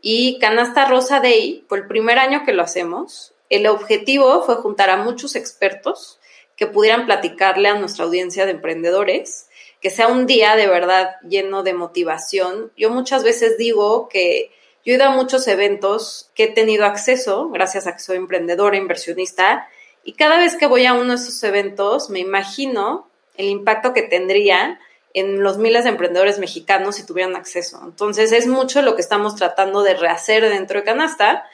Y 0.00 0.38
Canasta 0.40 0.84
Rosa 0.86 1.20
Day, 1.20 1.64
por 1.68 1.78
el 1.80 1.86
primer 1.86 2.18
año 2.18 2.44
que 2.44 2.52
lo 2.52 2.62
hacemos, 2.62 3.34
el 3.52 3.66
objetivo 3.66 4.42
fue 4.44 4.54
juntar 4.56 4.88
a 4.88 4.96
muchos 4.96 5.36
expertos 5.36 6.18
que 6.56 6.66
pudieran 6.66 7.04
platicarle 7.04 7.68
a 7.68 7.74
nuestra 7.74 8.06
audiencia 8.06 8.46
de 8.46 8.52
emprendedores, 8.52 9.50
que 9.82 9.90
sea 9.90 10.08
un 10.08 10.24
día 10.24 10.56
de 10.56 10.66
verdad 10.66 11.16
lleno 11.28 11.62
de 11.62 11.74
motivación. 11.74 12.72
Yo 12.78 12.88
muchas 12.88 13.24
veces 13.24 13.58
digo 13.58 14.08
que 14.08 14.50
yo 14.86 14.94
he 14.94 14.96
ido 14.96 15.04
a 15.04 15.10
muchos 15.10 15.46
eventos 15.48 16.30
que 16.34 16.44
he 16.44 16.48
tenido 16.48 16.86
acceso 16.86 17.50
gracias 17.50 17.86
a 17.86 17.92
que 17.92 18.00
soy 18.00 18.16
emprendedora, 18.16 18.78
inversionista, 18.78 19.68
y 20.02 20.14
cada 20.14 20.38
vez 20.38 20.56
que 20.56 20.66
voy 20.66 20.86
a 20.86 20.94
uno 20.94 21.10
de 21.10 21.16
esos 21.16 21.42
eventos 21.44 22.08
me 22.08 22.20
imagino 22.20 23.06
el 23.36 23.50
impacto 23.50 23.92
que 23.92 24.02
tendría 24.02 24.80
en 25.12 25.42
los 25.42 25.58
miles 25.58 25.84
de 25.84 25.90
emprendedores 25.90 26.38
mexicanos 26.38 26.96
si 26.96 27.04
tuvieran 27.04 27.36
acceso. 27.36 27.82
Entonces 27.84 28.32
es 28.32 28.46
mucho 28.46 28.80
lo 28.80 28.94
que 28.94 29.02
estamos 29.02 29.36
tratando 29.36 29.82
de 29.82 29.92
rehacer 29.92 30.48
dentro 30.48 30.80
de 30.80 30.86
Canasta 30.86 31.44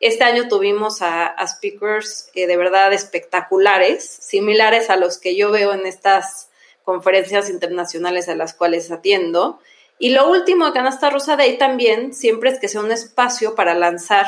este 0.00 0.24
año 0.24 0.48
tuvimos 0.48 1.02
a, 1.02 1.34
speakers 1.46 2.30
eh, 2.34 2.46
de 2.46 2.56
verdad 2.56 2.92
espectaculares, 2.92 4.04
similares 4.04 4.90
a 4.90 4.96
los 4.96 5.18
que 5.18 5.36
yo 5.36 5.50
veo 5.50 5.72
en 5.72 5.86
estas 5.86 6.50
conferencias 6.84 7.50
internacionales 7.50 8.28
a 8.28 8.34
las 8.34 8.54
cuales 8.54 8.90
atiendo. 8.90 9.58
Y 9.98 10.10
lo 10.10 10.30
último 10.30 10.66
de 10.66 10.72
Canasta 10.72 11.10
Rosa 11.10 11.36
Day 11.36 11.58
también 11.58 12.14
siempre 12.14 12.50
es 12.50 12.60
que 12.60 12.68
sea 12.68 12.80
un 12.80 12.92
espacio 12.92 13.54
para 13.54 13.74
lanzar 13.74 14.26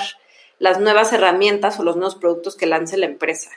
las 0.59 0.81
nuevas 0.81 1.13
herramientas 1.13 1.79
o 1.79 1.85
los 1.85 1.97
nuevos 1.97 2.17
productos 2.17 2.57
que 2.57 2.67
lance 2.67 2.97
la 2.97 3.07
empresa. 3.07 3.51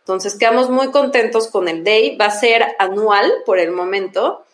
Entonces, 0.00 0.36
quedamos 0.36 0.70
muy 0.70 0.90
contentos 0.90 1.48
con 1.48 1.68
el 1.68 1.84
Day. 1.84 2.16
Va 2.16 2.26
a 2.26 2.30
ser 2.30 2.74
anual 2.78 3.32
por 3.46 3.58
el 3.58 3.70
momento, 3.70 4.44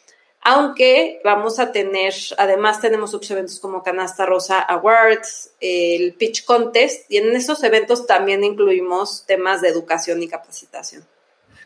aunque 0.48 1.20
vamos 1.24 1.59
a 1.59 1.72
tener, 1.72 2.14
además 2.38 2.80
tenemos 2.80 3.12
otros 3.12 3.32
eventos 3.32 3.59
como 3.59 3.82
Canasta 3.82 4.26
Rosa 4.26 4.61
Awards, 4.61 5.50
el 5.61 6.14
Pitch 6.14 6.44
Contest, 6.44 7.11
y 7.11 7.16
en 7.16 7.35
esos 7.35 7.64
eventos 7.64 8.06
también 8.06 8.44
incluimos 8.44 9.26
temas 9.26 9.61
de 9.61 9.70
educación 9.70 10.22
y 10.22 10.28
capacitación. 10.28 11.04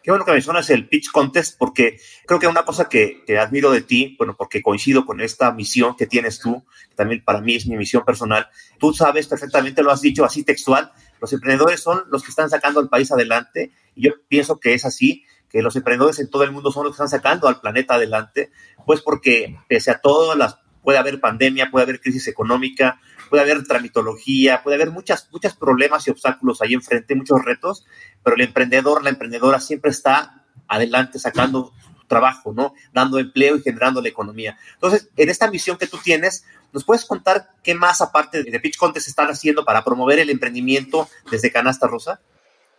Qué 0.02 0.10
bueno 0.10 0.24
que 0.24 0.32
mencionas 0.32 0.70
el 0.70 0.88
Pitch 0.88 1.12
Contest, 1.12 1.58
porque 1.58 2.00
creo 2.24 2.40
que 2.40 2.46
una 2.46 2.64
cosa 2.64 2.88
que, 2.88 3.22
que, 3.26 3.38
admiro 3.38 3.70
de 3.70 3.82
ti, 3.82 4.16
bueno, 4.16 4.34
porque 4.34 4.62
coincido 4.62 5.04
con 5.04 5.20
esta 5.20 5.52
misión 5.52 5.94
que 5.94 6.06
tienes 6.06 6.40
tú, 6.40 6.64
que 6.88 6.94
también 6.94 7.22
para 7.22 7.42
mí 7.42 7.56
es 7.56 7.66
mi 7.66 7.76
misión 7.76 8.02
personal, 8.06 8.48
tú 8.78 8.94
sabes 8.94 9.26
perfectamente, 9.26 9.82
lo 9.82 9.90
has 9.90 10.00
dicho 10.00 10.24
así 10.24 10.42
textual, 10.42 10.90
los 11.20 11.30
emprendedores 11.34 11.80
son 11.80 12.04
los 12.10 12.22
que 12.22 12.30
están 12.30 12.48
sacando 12.48 12.80
al 12.80 12.88
país 12.88 13.12
adelante, 13.12 13.72
y 13.94 14.06
yo 14.06 14.12
pienso 14.26 14.58
que 14.58 14.72
es 14.72 14.86
así, 14.86 15.26
que 15.50 15.62
los 15.62 15.76
emprendedores 15.76 16.18
en 16.20 16.30
todo 16.30 16.44
el 16.44 16.52
mundo 16.52 16.70
son 16.70 16.84
los 16.84 16.92
que 16.92 17.02
están 17.02 17.08
sacando 17.08 17.48
al 17.48 17.60
planeta 17.60 17.94
adelante, 17.94 18.50
pues 18.86 19.02
porque 19.02 19.58
pese 19.68 19.90
a 19.90 20.00
todo, 20.00 20.34
las, 20.34 20.58
puede 20.82 20.98
haber 20.98 21.20
pandemia, 21.20 21.70
puede 21.70 21.84
haber 21.84 22.00
crisis 22.00 22.28
económica, 22.28 23.00
puede 23.28 23.42
haber 23.42 23.64
tramitología, 23.64 24.62
puede 24.62 24.76
haber 24.76 24.90
muchas, 24.90 25.28
muchos 25.30 25.54
problemas 25.54 26.06
y 26.06 26.10
obstáculos 26.10 26.62
ahí 26.62 26.74
enfrente, 26.74 27.14
muchos 27.14 27.44
retos, 27.44 27.84
pero 28.22 28.36
el 28.36 28.42
emprendedor, 28.42 29.02
la 29.02 29.10
emprendedora 29.10 29.60
siempre 29.60 29.90
está 29.90 30.44
adelante 30.68 31.18
sacando 31.18 31.72
trabajo, 32.06 32.52
¿no? 32.52 32.74
Dando 32.92 33.18
empleo 33.18 33.56
y 33.56 33.62
generando 33.62 34.02
la 34.02 34.08
economía. 34.08 34.58
Entonces, 34.74 35.08
en 35.16 35.30
esta 35.30 35.50
misión 35.50 35.78
que 35.78 35.86
tú 35.86 35.98
tienes, 36.02 36.44
¿nos 36.72 36.84
puedes 36.84 37.04
contar 37.04 37.50
qué 37.62 37.74
más 37.74 38.00
aparte 38.00 38.42
de 38.42 38.60
Pitch 38.60 38.76
Contest 38.76 39.08
están 39.08 39.28
haciendo 39.28 39.64
para 39.64 39.84
promover 39.84 40.18
el 40.18 40.28
emprendimiento 40.28 41.08
desde 41.30 41.52
Canasta 41.52 41.86
Rosa? 41.86 42.20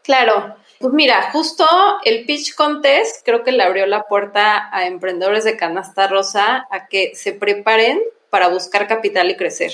Claro, 0.03 0.55
pues 0.79 0.93
mira, 0.93 1.31
justo 1.31 1.65
el 2.03 2.25
Pitch 2.25 2.55
Contest 2.55 3.23
creo 3.25 3.43
que 3.43 3.51
le 3.51 3.63
abrió 3.63 3.85
la 3.85 4.03
puerta 4.03 4.69
a 4.71 4.87
emprendedores 4.87 5.43
de 5.43 5.57
Canasta 5.57 6.07
Rosa 6.07 6.67
a 6.71 6.87
que 6.87 7.13
se 7.15 7.33
preparen 7.33 8.01
para 8.29 8.47
buscar 8.47 8.87
capital 8.87 9.29
y 9.29 9.37
crecer 9.37 9.71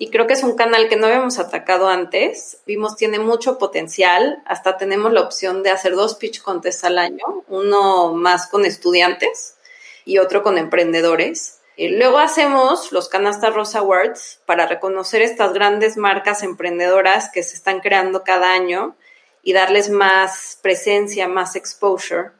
y 0.00 0.08
creo 0.08 0.26
que 0.26 0.32
es 0.32 0.42
un 0.42 0.56
canal 0.56 0.88
que 0.88 0.96
no 0.96 1.08
habíamos 1.08 1.38
atacado 1.38 1.90
antes. 1.90 2.62
Vimos 2.64 2.96
tiene 2.96 3.18
mucho 3.18 3.58
potencial, 3.58 4.42
hasta 4.46 4.78
tenemos 4.78 5.12
la 5.12 5.20
opción 5.20 5.62
de 5.62 5.68
hacer 5.68 5.94
dos 5.94 6.14
pitch 6.14 6.40
contests 6.40 6.84
al 6.84 6.96
año, 6.96 7.44
uno 7.48 8.14
más 8.14 8.46
con 8.46 8.64
estudiantes 8.64 9.58
y 10.06 10.16
otro 10.16 10.42
con 10.42 10.56
emprendedores. 10.56 11.60
Y 11.76 11.88
luego 11.88 12.16
hacemos 12.16 12.92
los 12.92 13.10
Canasta 13.10 13.50
Rosa 13.50 13.80
Awards 13.80 14.40
para 14.46 14.66
reconocer 14.66 15.20
estas 15.20 15.52
grandes 15.52 15.98
marcas 15.98 16.42
emprendedoras 16.42 17.30
que 17.30 17.42
se 17.42 17.56
están 17.56 17.80
creando 17.80 18.24
cada 18.24 18.54
año 18.54 18.96
y 19.42 19.52
darles 19.52 19.90
más 19.90 20.58
presencia, 20.62 21.28
más 21.28 21.56
exposure. 21.56 22.30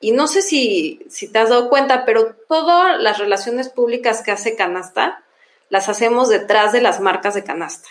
Y 0.00 0.12
no 0.12 0.26
sé 0.26 0.42
si, 0.42 1.00
si 1.08 1.28
te 1.28 1.38
has 1.38 1.48
dado 1.48 1.68
cuenta, 1.68 2.04
pero 2.04 2.34
todas 2.48 3.00
las 3.00 3.18
relaciones 3.18 3.68
públicas 3.68 4.22
que 4.22 4.32
hace 4.32 4.56
Canasta 4.56 5.22
las 5.72 5.88
hacemos 5.88 6.28
detrás 6.28 6.72
de 6.72 6.82
las 6.82 7.00
marcas 7.00 7.32
de 7.32 7.44
canasta. 7.44 7.88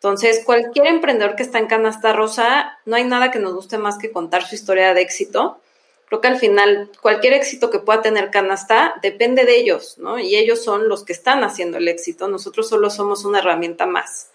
Entonces, 0.00 0.42
cualquier 0.42 0.86
emprendedor 0.86 1.36
que 1.36 1.42
está 1.42 1.58
en 1.58 1.66
canasta 1.66 2.14
rosa, 2.14 2.78
no 2.86 2.96
hay 2.96 3.04
nada 3.04 3.30
que 3.30 3.38
nos 3.38 3.52
guste 3.52 3.76
más 3.76 3.98
que 3.98 4.10
contar 4.10 4.46
su 4.46 4.54
historia 4.54 4.94
de 4.94 5.02
éxito. 5.02 5.60
Creo 6.06 6.22
que 6.22 6.28
al 6.28 6.38
final, 6.38 6.90
cualquier 7.02 7.34
éxito 7.34 7.68
que 7.68 7.78
pueda 7.78 8.00
tener 8.00 8.30
canasta 8.30 8.94
depende 9.02 9.44
de 9.44 9.58
ellos, 9.58 9.98
¿no? 9.98 10.18
Y 10.18 10.36
ellos 10.36 10.64
son 10.64 10.88
los 10.88 11.04
que 11.04 11.12
están 11.12 11.44
haciendo 11.44 11.76
el 11.76 11.88
éxito. 11.88 12.28
Nosotros 12.28 12.70
solo 12.70 12.88
somos 12.88 13.26
una 13.26 13.40
herramienta 13.40 13.84
más. 13.84 14.30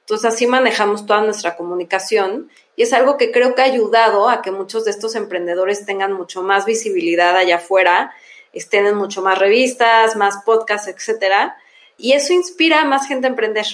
Entonces, 0.00 0.32
así 0.32 0.46
manejamos 0.46 1.04
toda 1.04 1.20
nuestra 1.20 1.54
comunicación 1.54 2.50
y 2.80 2.82
es 2.82 2.94
algo 2.94 3.18
que 3.18 3.30
creo 3.30 3.54
que 3.54 3.60
ha 3.60 3.66
ayudado 3.66 4.30
a 4.30 4.40
que 4.40 4.52
muchos 4.52 4.86
de 4.86 4.90
estos 4.90 5.14
emprendedores 5.14 5.84
tengan 5.84 6.14
mucho 6.14 6.42
más 6.42 6.64
visibilidad 6.64 7.36
allá 7.36 7.56
afuera, 7.56 8.10
estén 8.54 8.86
en 8.86 8.94
mucho 8.94 9.20
más 9.20 9.38
revistas, 9.38 10.16
más 10.16 10.38
podcasts, 10.46 10.88
etcétera 10.88 11.58
y 11.98 12.12
eso 12.12 12.32
inspira 12.32 12.80
a 12.80 12.86
más 12.86 13.06
gente 13.06 13.26
a 13.26 13.30
emprender. 13.30 13.66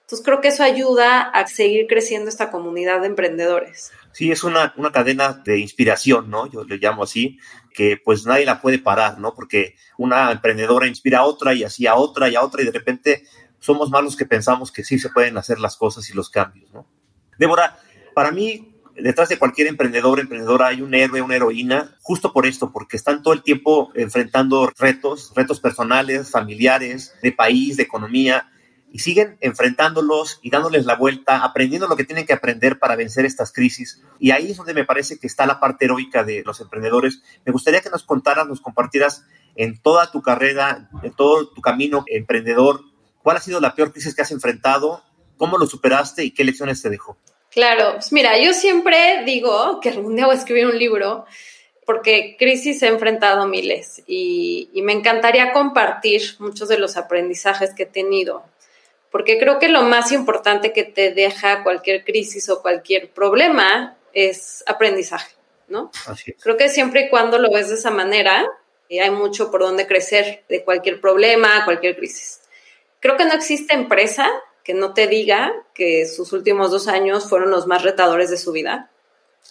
Entonces 0.00 0.24
creo 0.24 0.40
que 0.40 0.48
eso 0.48 0.62
ayuda 0.62 1.20
a 1.20 1.46
seguir 1.48 1.86
creciendo 1.86 2.30
esta 2.30 2.50
comunidad 2.50 3.02
de 3.02 3.08
emprendedores. 3.08 3.92
Sí, 4.12 4.30
es 4.30 4.42
una, 4.42 4.72
una 4.78 4.90
cadena 4.90 5.34
de 5.44 5.58
inspiración, 5.58 6.30
¿no? 6.30 6.50
Yo 6.50 6.64
le 6.64 6.78
llamo 6.78 7.02
así, 7.02 7.38
que 7.74 7.98
pues 8.02 8.24
nadie 8.24 8.46
la 8.46 8.62
puede 8.62 8.78
parar, 8.78 9.18
¿no? 9.18 9.34
Porque 9.34 9.74
una 9.98 10.32
emprendedora 10.32 10.86
inspira 10.86 11.18
a 11.18 11.24
otra 11.24 11.52
y 11.52 11.62
así 11.62 11.86
a 11.86 11.94
otra 11.94 12.30
y 12.30 12.36
a 12.36 12.42
otra 12.42 12.62
y 12.62 12.64
de 12.64 12.72
repente 12.72 13.22
somos 13.58 13.90
más 13.90 14.02
los 14.02 14.16
que 14.16 14.24
pensamos 14.24 14.72
que 14.72 14.82
sí 14.82 14.98
se 14.98 15.10
pueden 15.10 15.36
hacer 15.36 15.60
las 15.60 15.76
cosas 15.76 16.08
y 16.08 16.14
los 16.14 16.30
cambios, 16.30 16.72
¿no? 16.72 16.86
Débora, 17.38 17.78
para 18.20 18.32
mí 18.32 18.74
detrás 18.96 19.30
de 19.30 19.38
cualquier 19.38 19.66
emprendedor, 19.68 20.20
emprendedora, 20.20 20.66
hay 20.66 20.82
un 20.82 20.92
héroe, 20.92 21.22
una 21.22 21.36
heroína, 21.36 21.96
justo 22.02 22.34
por 22.34 22.44
esto, 22.44 22.70
porque 22.70 22.98
están 22.98 23.22
todo 23.22 23.32
el 23.32 23.42
tiempo 23.42 23.92
enfrentando 23.94 24.70
retos, 24.78 25.32
retos 25.34 25.58
personales, 25.58 26.30
familiares, 26.30 27.14
de 27.22 27.32
país, 27.32 27.78
de 27.78 27.84
economía, 27.84 28.52
y 28.92 28.98
siguen 28.98 29.38
enfrentándolos 29.40 30.38
y 30.42 30.50
dándoles 30.50 30.84
la 30.84 30.96
vuelta, 30.96 31.42
aprendiendo 31.42 31.88
lo 31.88 31.96
que 31.96 32.04
tienen 32.04 32.26
que 32.26 32.34
aprender 32.34 32.78
para 32.78 32.94
vencer 32.94 33.24
estas 33.24 33.54
crisis. 33.54 34.02
Y 34.18 34.32
ahí 34.32 34.50
es 34.50 34.58
donde 34.58 34.74
me 34.74 34.84
parece 34.84 35.18
que 35.18 35.26
está 35.26 35.46
la 35.46 35.58
parte 35.58 35.86
heroica 35.86 36.22
de 36.22 36.42
los 36.44 36.60
emprendedores. 36.60 37.22
Me 37.46 37.52
gustaría 37.52 37.80
que 37.80 37.88
nos 37.88 38.04
contaras, 38.04 38.46
nos 38.46 38.60
compartieras 38.60 39.24
en 39.56 39.80
toda 39.80 40.10
tu 40.10 40.20
carrera, 40.20 40.90
en 41.02 41.14
todo 41.14 41.48
tu 41.48 41.62
camino 41.62 42.04
emprendedor, 42.06 42.82
cuál 43.22 43.38
ha 43.38 43.40
sido 43.40 43.60
la 43.60 43.74
peor 43.74 43.92
crisis 43.92 44.14
que 44.14 44.20
has 44.20 44.30
enfrentado, 44.30 45.02
cómo 45.38 45.56
lo 45.56 45.64
superaste 45.64 46.22
y 46.22 46.32
qué 46.32 46.44
lecciones 46.44 46.82
te 46.82 46.90
dejó. 46.90 47.16
Claro, 47.50 47.94
pues 47.94 48.12
mira, 48.12 48.38
yo 48.38 48.52
siempre 48.52 49.24
digo 49.24 49.80
que 49.80 49.90
algún 49.90 50.14
día 50.14 50.26
voy 50.26 50.36
a 50.36 50.38
escribir 50.38 50.66
un 50.66 50.78
libro 50.78 51.26
porque 51.84 52.36
crisis 52.38 52.82
he 52.84 52.86
enfrentado 52.86 53.48
miles 53.48 54.02
y, 54.06 54.70
me 54.74 54.92
encantaría 54.92 55.52
compartir 55.52 56.22
muchos 56.38 56.68
de 56.68 56.78
los 56.78 56.96
aprendizajes 56.96 57.74
que 57.74 57.82
he 57.82 57.86
tenido, 57.86 58.44
porque 59.10 59.38
creo 59.40 59.58
que 59.58 59.68
lo 59.68 59.82
más 59.82 60.12
importante 60.12 60.72
que 60.72 60.84
te 60.84 61.10
deja 61.10 61.64
cualquier 61.64 62.04
crisis 62.04 62.48
o 62.48 62.62
cualquier 62.62 63.10
problema 63.10 63.96
es 64.12 64.62
aprendizaje, 64.68 65.34
¿no? 65.66 65.90
Así 66.06 66.30
es. 66.30 66.42
Creo 66.42 66.56
que 66.56 66.68
siempre 66.68 67.06
y 67.06 67.08
cuando 67.10 67.38
lo 67.38 67.50
ves 67.50 67.68
de 67.68 67.74
esa 67.74 67.90
manera, 67.90 68.48
eh, 68.88 69.00
hay 69.00 69.10
mucho 69.10 69.50
por 69.50 69.62
donde 69.62 69.88
crecer 69.88 70.44
de 70.48 70.62
cualquier 70.62 71.00
problema, 71.00 71.64
cualquier 71.64 71.96
crisis. 71.96 72.40
Creo 73.00 73.16
que 73.16 73.24
no 73.24 73.32
existe 73.32 73.74
empresa 73.74 74.30
que 74.64 74.74
no 74.74 74.94
te 74.94 75.06
diga 75.06 75.52
que 75.74 76.06
sus 76.06 76.32
últimos 76.32 76.70
dos 76.70 76.88
años 76.88 77.28
fueron 77.28 77.50
los 77.50 77.66
más 77.66 77.82
retadores 77.82 78.30
de 78.30 78.36
su 78.36 78.52
vida. 78.52 78.90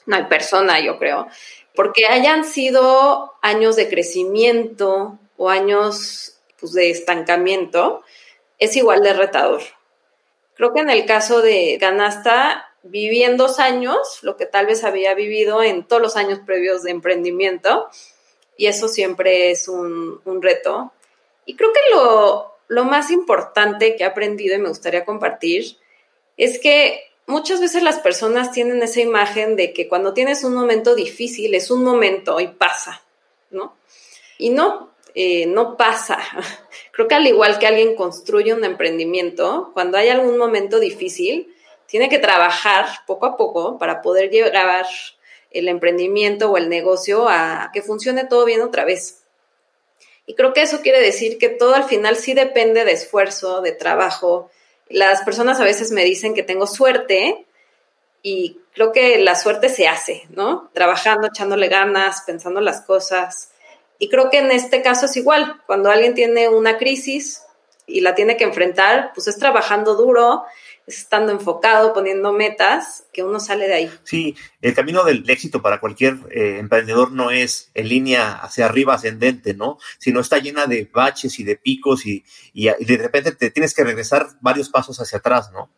No 0.05 0.15
hay 0.15 0.25
persona, 0.25 0.79
yo 0.79 0.97
creo, 0.97 1.27
porque 1.75 2.07
hayan 2.07 2.45
sido 2.45 3.33
años 3.41 3.75
de 3.75 3.89
crecimiento 3.89 5.17
o 5.37 5.49
años 5.49 6.37
pues, 6.59 6.73
de 6.73 6.89
estancamiento, 6.89 8.03
es 8.57 8.75
igual 8.75 9.01
de 9.01 9.13
retador. 9.13 9.61
Creo 10.55 10.73
que 10.73 10.81
en 10.81 10.89
el 10.89 11.05
caso 11.05 11.41
de 11.41 11.77
Canasta, 11.79 12.65
viví 12.83 13.23
en 13.23 13.37
dos 13.37 13.59
años 13.59 14.19
lo 14.21 14.35
que 14.35 14.45
tal 14.45 14.65
vez 14.65 14.83
había 14.83 15.13
vivido 15.13 15.63
en 15.63 15.85
todos 15.85 16.01
los 16.01 16.15
años 16.15 16.39
previos 16.45 16.83
de 16.83 16.91
emprendimiento, 16.91 17.87
y 18.57 18.67
eso 18.67 18.89
siempre 18.89 19.51
es 19.51 19.69
un, 19.69 20.19
un 20.25 20.41
reto. 20.41 20.91
Y 21.45 21.55
creo 21.55 21.71
que 21.71 21.79
lo, 21.93 22.58
lo 22.69 22.85
más 22.85 23.11
importante 23.11 23.95
que 23.95 24.03
he 24.03 24.05
aprendido 24.05 24.55
y 24.55 24.59
me 24.59 24.69
gustaría 24.69 25.03
compartir 25.03 25.75
es 26.37 26.59
que 26.59 27.01
muchas 27.25 27.59
veces 27.59 27.83
las 27.83 27.99
personas 27.99 28.51
tienen 28.51 28.81
esa 28.81 29.01
imagen 29.01 29.55
de 29.55 29.73
que 29.73 29.89
cuando 29.89 30.13
tienes 30.13 30.43
un 30.43 30.53
momento 30.53 30.95
difícil 30.95 31.53
es 31.55 31.71
un 31.71 31.83
momento 31.83 32.39
y 32.39 32.47
pasa, 32.47 33.01
¿no? 33.49 33.75
Y 34.37 34.51
no, 34.51 34.91
eh, 35.15 35.47
no 35.47 35.77
pasa. 35.77 36.19
Creo 36.91 37.07
que 37.07 37.15
al 37.15 37.27
igual 37.27 37.59
que 37.59 37.67
alguien 37.67 37.95
construye 37.95 38.53
un 38.53 38.63
emprendimiento, 38.63 39.71
cuando 39.73 39.97
hay 39.97 40.09
algún 40.09 40.37
momento 40.37 40.79
difícil, 40.79 41.53
tiene 41.87 42.07
que 42.07 42.19
trabajar 42.19 42.85
poco 43.07 43.25
a 43.25 43.35
poco 43.35 43.79
para 43.79 44.03
poder 44.03 44.29
llevar 44.29 44.85
el 45.49 45.67
emprendimiento 45.67 46.51
o 46.51 46.57
el 46.57 46.69
negocio 46.69 47.27
a 47.27 47.71
que 47.73 47.81
funcione 47.81 48.25
todo 48.25 48.45
bien 48.45 48.61
otra 48.61 48.85
vez. 48.85 49.18
Y 50.29 50.35
creo 50.35 50.53
que 50.53 50.61
eso 50.61 50.81
quiere 50.81 51.01
decir 51.01 51.39
que 51.39 51.49
todo 51.49 51.73
al 51.73 51.85
final 51.85 52.15
sí 52.15 52.35
depende 52.35 52.85
de 52.85 52.91
esfuerzo, 52.91 53.61
de 53.61 53.71
trabajo. 53.71 54.51
Las 54.87 55.23
personas 55.23 55.59
a 55.59 55.63
veces 55.63 55.89
me 55.89 56.05
dicen 56.05 56.35
que 56.35 56.43
tengo 56.43 56.67
suerte 56.67 57.47
y 58.21 58.59
creo 58.75 58.91
que 58.91 59.17
la 59.23 59.33
suerte 59.33 59.69
se 59.69 59.87
hace, 59.87 60.27
¿no? 60.29 60.69
Trabajando, 60.71 61.29
echándole 61.29 61.67
ganas, 61.67 62.21
pensando 62.27 62.61
las 62.61 62.81
cosas. 62.81 63.53
Y 63.97 64.07
creo 64.09 64.29
que 64.29 64.37
en 64.37 64.51
este 64.51 64.83
caso 64.83 65.07
es 65.07 65.17
igual. 65.17 65.63
Cuando 65.65 65.89
alguien 65.89 66.13
tiene 66.13 66.47
una 66.47 66.77
crisis 66.77 67.41
y 67.87 68.01
la 68.01 68.13
tiene 68.13 68.37
que 68.37 68.43
enfrentar, 68.43 69.13
pues 69.15 69.27
es 69.27 69.39
trabajando 69.39 69.95
duro, 69.95 70.43
estando 70.89 71.31
enfocado, 71.31 71.93
poniendo 71.93 72.33
metas, 72.33 73.05
que 73.13 73.23
uno 73.23 73.39
sale 73.39 73.67
de 73.67 73.73
ahí. 73.73 73.91
Sí, 74.03 74.35
el 74.61 74.73
camino 74.73 75.03
del 75.03 75.29
éxito 75.29 75.61
para 75.61 75.79
cualquier 75.79 76.17
eh, 76.31 76.57
emprendedor 76.59 77.11
no 77.11 77.31
es 77.31 77.71
en 77.73 77.89
línea 77.89 78.33
hacia 78.33 78.65
arriba 78.65 78.95
ascendente, 78.95 79.53
¿no? 79.53 79.77
Sino 79.99 80.19
está 80.19 80.39
llena 80.39 80.65
de 80.65 80.89
baches 80.91 81.39
y 81.39 81.43
de 81.43 81.55
picos 81.55 82.05
y, 82.05 82.23
y, 82.53 82.65
de 82.65 82.97
repente 82.97 83.31
te 83.31 83.51
tienes 83.51 83.73
que 83.73 83.83
regresar 83.83 84.27
varios 84.41 84.69
pasos 84.69 84.99
hacia 84.99 85.19
atrás, 85.19 85.51
¿no? 85.51 85.69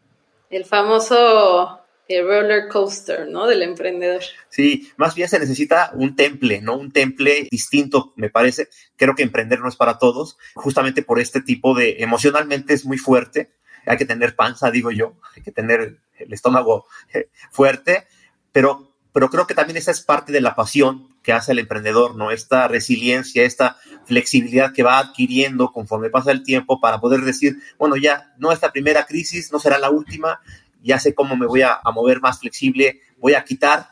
El 0.50 0.66
famoso 0.66 1.82
el 2.08 2.28
roller 2.28 2.68
coaster, 2.68 3.28
¿no? 3.28 3.48
Del 3.48 3.62
emprendedor. 3.62 4.22
Sí, 4.50 4.92
más 4.98 5.16
bien 5.16 5.30
se 5.30 5.40
necesita 5.40 5.92
un 5.94 6.16
temple, 6.16 6.62
¿no? 6.62 6.78
Un 6.78 6.92
temple 6.92 7.48
distinto, 7.50 8.14
me 8.16 8.30
parece. 8.30 8.70
Creo 8.98 9.16
que 9.16 9.24
emprender 9.24 9.60
no 9.60 9.70
es 9.70 9.76
para 9.76 9.98
todos, 9.98 10.38
justamente 10.56 11.04
por 11.04 11.20
este 11.20 11.42
tipo 11.42 11.74
de, 11.74 11.98
emocionalmente 12.00 12.74
es 12.74 12.86
muy 12.86 12.98
fuerte. 12.98 13.52
Hay 13.86 13.98
que 13.98 14.06
tener 14.06 14.36
panza, 14.36 14.72
digo 14.72 14.92
yo, 14.92 15.16
hay 15.36 15.44
que 15.44 15.52
tener 15.52 16.00
el 16.18 16.34
estómago 16.34 16.86
eh, 17.14 17.30
fuerte, 17.52 18.08
pero 18.52 18.92
pero 19.14 19.30
creo 19.30 19.46
que 19.46 19.54
también 19.54 19.78
esa 19.78 19.92
es 19.92 20.02
parte 20.02 20.32
de 20.32 20.42
la 20.42 20.56
pasión 20.56 21.10
que 21.22 21.34
hace 21.34 21.52
el 21.52 21.60
emprendedor, 21.60 22.16
¿no? 22.16 22.32
Esta 22.32 22.68
resiliencia, 22.68 23.44
esta 23.44 23.78
flexibilidad 24.06 24.74
que 24.74 24.84
va 24.84 25.00
adquiriendo 25.00 25.72
conforme 25.72 26.10
pasa 26.10 26.32
el 26.32 26.44
tiempo 26.44 26.80
para 26.80 27.00
poder 27.00 27.22
decir, 27.22 27.58
bueno, 27.78 27.98
ya 27.98 28.34
no 28.38 28.52
esta 28.52 28.72
primera 28.72 29.06
crisis, 29.06 29.52
no 29.52 29.60
será 29.60 29.78
la 29.78 29.90
última, 29.90 30.40
ya 30.82 30.98
sé 31.00 31.14
cómo 31.14 31.36
me 31.36 31.46
voy 31.46 31.62
a, 31.62 31.82
mover 31.94 32.22
más 32.22 32.40
flexible, 32.40 33.02
voy 33.18 33.34
a 33.34 33.44
quitar, 33.44 33.90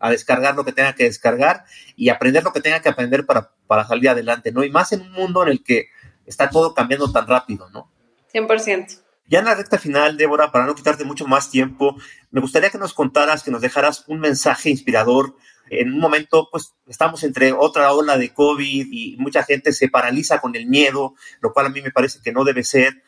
a 0.00 0.10
descargar 0.10 0.56
lo 0.56 0.64
que 0.64 0.72
tenga 0.72 0.94
que 0.94 1.04
descargar 1.04 1.64
y 1.94 2.08
aprender 2.08 2.42
lo 2.42 2.52
que 2.52 2.60
tenga 2.60 2.80
que 2.80 2.88
aprender 2.88 3.26
para, 3.26 3.52
para 3.66 3.86
salir 3.86 4.08
adelante, 4.08 4.52
¿no? 4.52 4.64
Y 4.64 4.70
más 4.70 4.92
en 4.92 5.02
un 5.02 5.12
mundo 5.12 5.42
en 5.42 5.50
el 5.50 5.62
que 5.62 5.88
está 6.24 6.48
todo 6.48 6.74
cambiando 6.74 7.12
tan 7.12 7.26
rápido, 7.26 7.68
¿no? 7.70 7.90
100%. 8.32 9.02
Ya 9.28 9.40
en 9.40 9.46
la 9.46 9.54
recta 9.54 9.78
final, 9.78 10.16
Débora, 10.16 10.52
para 10.52 10.66
no 10.66 10.74
quitarte 10.74 11.04
mucho 11.04 11.26
más 11.26 11.50
tiempo, 11.50 11.96
me 12.30 12.40
gustaría 12.40 12.70
que 12.70 12.78
nos 12.78 12.94
contaras, 12.94 13.42
que 13.42 13.50
nos 13.50 13.60
dejaras 13.60 14.04
un 14.06 14.20
mensaje 14.20 14.70
inspirador. 14.70 15.36
En 15.68 15.92
un 15.92 15.98
momento, 15.98 16.48
pues 16.52 16.74
estamos 16.86 17.24
entre 17.24 17.52
otra 17.52 17.92
ola 17.92 18.18
de 18.18 18.32
COVID 18.32 18.86
y 18.88 19.16
mucha 19.18 19.42
gente 19.42 19.72
se 19.72 19.88
paraliza 19.88 20.40
con 20.40 20.54
el 20.54 20.66
miedo, 20.66 21.14
lo 21.40 21.52
cual 21.52 21.66
a 21.66 21.70
mí 21.70 21.82
me 21.82 21.90
parece 21.90 22.20
que 22.22 22.30
no 22.30 22.44
debe 22.44 22.62
ser 22.62 23.02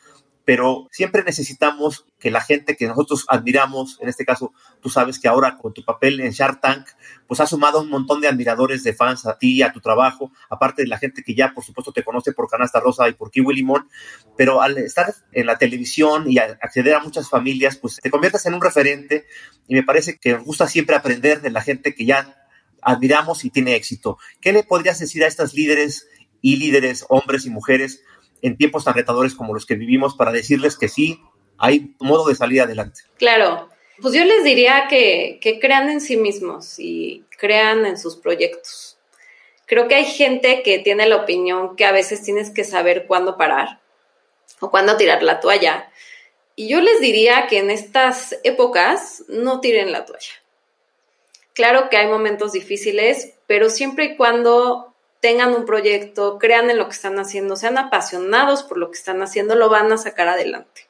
pero 0.48 0.88
siempre 0.90 1.22
necesitamos 1.24 2.06
que 2.18 2.30
la 2.30 2.40
gente 2.40 2.74
que 2.74 2.86
nosotros 2.86 3.26
admiramos, 3.28 3.98
en 4.00 4.08
este 4.08 4.24
caso, 4.24 4.54
tú 4.80 4.88
sabes 4.88 5.18
que 5.18 5.28
ahora 5.28 5.58
con 5.58 5.74
tu 5.74 5.84
papel 5.84 6.20
en 6.20 6.30
Shark 6.30 6.62
Tank, 6.62 6.86
pues 7.26 7.40
ha 7.40 7.46
sumado 7.46 7.82
un 7.82 7.90
montón 7.90 8.22
de 8.22 8.28
admiradores, 8.28 8.82
de 8.82 8.94
fans 8.94 9.26
a 9.26 9.36
ti, 9.36 9.60
a 9.60 9.74
tu 9.74 9.82
trabajo, 9.82 10.32
aparte 10.48 10.80
de 10.80 10.88
la 10.88 10.96
gente 10.96 11.22
que 11.22 11.34
ya, 11.34 11.52
por 11.52 11.64
supuesto, 11.64 11.92
te 11.92 12.02
conoce 12.02 12.32
por 12.32 12.48
Canasta 12.48 12.80
Rosa 12.80 13.06
y 13.10 13.12
por 13.12 13.30
Kiwi 13.30 13.56
Limón, 13.56 13.90
pero 14.38 14.62
al 14.62 14.78
estar 14.78 15.12
en 15.32 15.44
la 15.44 15.58
televisión 15.58 16.24
y 16.30 16.38
acceder 16.38 16.94
a 16.94 17.00
muchas 17.00 17.28
familias, 17.28 17.76
pues 17.76 17.96
te 17.96 18.10
conviertes 18.10 18.46
en 18.46 18.54
un 18.54 18.62
referente 18.62 19.26
y 19.66 19.74
me 19.74 19.82
parece 19.82 20.16
que 20.16 20.32
nos 20.32 20.44
gusta 20.44 20.66
siempre 20.66 20.96
aprender 20.96 21.42
de 21.42 21.50
la 21.50 21.60
gente 21.60 21.94
que 21.94 22.06
ya 22.06 22.48
admiramos 22.80 23.44
y 23.44 23.50
tiene 23.50 23.76
éxito. 23.76 24.16
¿Qué 24.40 24.54
le 24.54 24.62
podrías 24.62 24.98
decir 24.98 25.24
a 25.24 25.26
estas 25.26 25.52
líderes 25.52 26.08
y 26.40 26.56
líderes, 26.56 27.04
hombres 27.08 27.44
y 27.46 27.50
mujeres, 27.50 28.02
en 28.42 28.56
tiempos 28.56 28.84
tan 28.84 28.94
retadores 28.94 29.34
como 29.34 29.54
los 29.54 29.66
que 29.66 29.74
vivimos 29.74 30.14
para 30.14 30.32
decirles 30.32 30.76
que 30.76 30.88
sí, 30.88 31.20
hay 31.58 31.94
modo 31.98 32.28
de 32.28 32.34
salir 32.34 32.62
adelante. 32.62 33.02
Claro, 33.16 33.68
pues 34.00 34.14
yo 34.14 34.24
les 34.24 34.44
diría 34.44 34.86
que, 34.88 35.38
que 35.40 35.58
crean 35.58 35.88
en 35.88 36.00
sí 36.00 36.16
mismos 36.16 36.78
y 36.78 37.24
crean 37.36 37.84
en 37.84 37.98
sus 37.98 38.16
proyectos. 38.16 38.98
Creo 39.66 39.86
que 39.88 39.96
hay 39.96 40.06
gente 40.06 40.62
que 40.62 40.78
tiene 40.78 41.06
la 41.06 41.16
opinión 41.16 41.76
que 41.76 41.84
a 41.84 41.92
veces 41.92 42.22
tienes 42.22 42.50
que 42.50 42.64
saber 42.64 43.06
cuándo 43.06 43.36
parar 43.36 43.80
o 44.60 44.70
cuándo 44.70 44.96
tirar 44.96 45.22
la 45.22 45.40
toalla. 45.40 45.90
Y 46.56 46.68
yo 46.68 46.80
les 46.80 47.00
diría 47.00 47.46
que 47.48 47.58
en 47.58 47.70
estas 47.70 48.38
épocas 48.44 49.24
no 49.28 49.60
tiren 49.60 49.92
la 49.92 50.06
toalla. 50.06 50.32
Claro 51.52 51.90
que 51.90 51.96
hay 51.96 52.06
momentos 52.06 52.52
difíciles, 52.52 53.34
pero 53.46 53.68
siempre 53.68 54.04
y 54.04 54.16
cuando 54.16 54.87
tengan 55.20 55.54
un 55.54 55.64
proyecto, 55.64 56.38
crean 56.38 56.70
en 56.70 56.78
lo 56.78 56.86
que 56.86 56.94
están 56.94 57.18
haciendo, 57.18 57.56
sean 57.56 57.78
apasionados 57.78 58.62
por 58.62 58.78
lo 58.78 58.90
que 58.90 58.98
están 58.98 59.22
haciendo, 59.22 59.54
lo 59.54 59.68
van 59.68 59.90
a 59.92 59.98
sacar 59.98 60.28
adelante. 60.28 60.86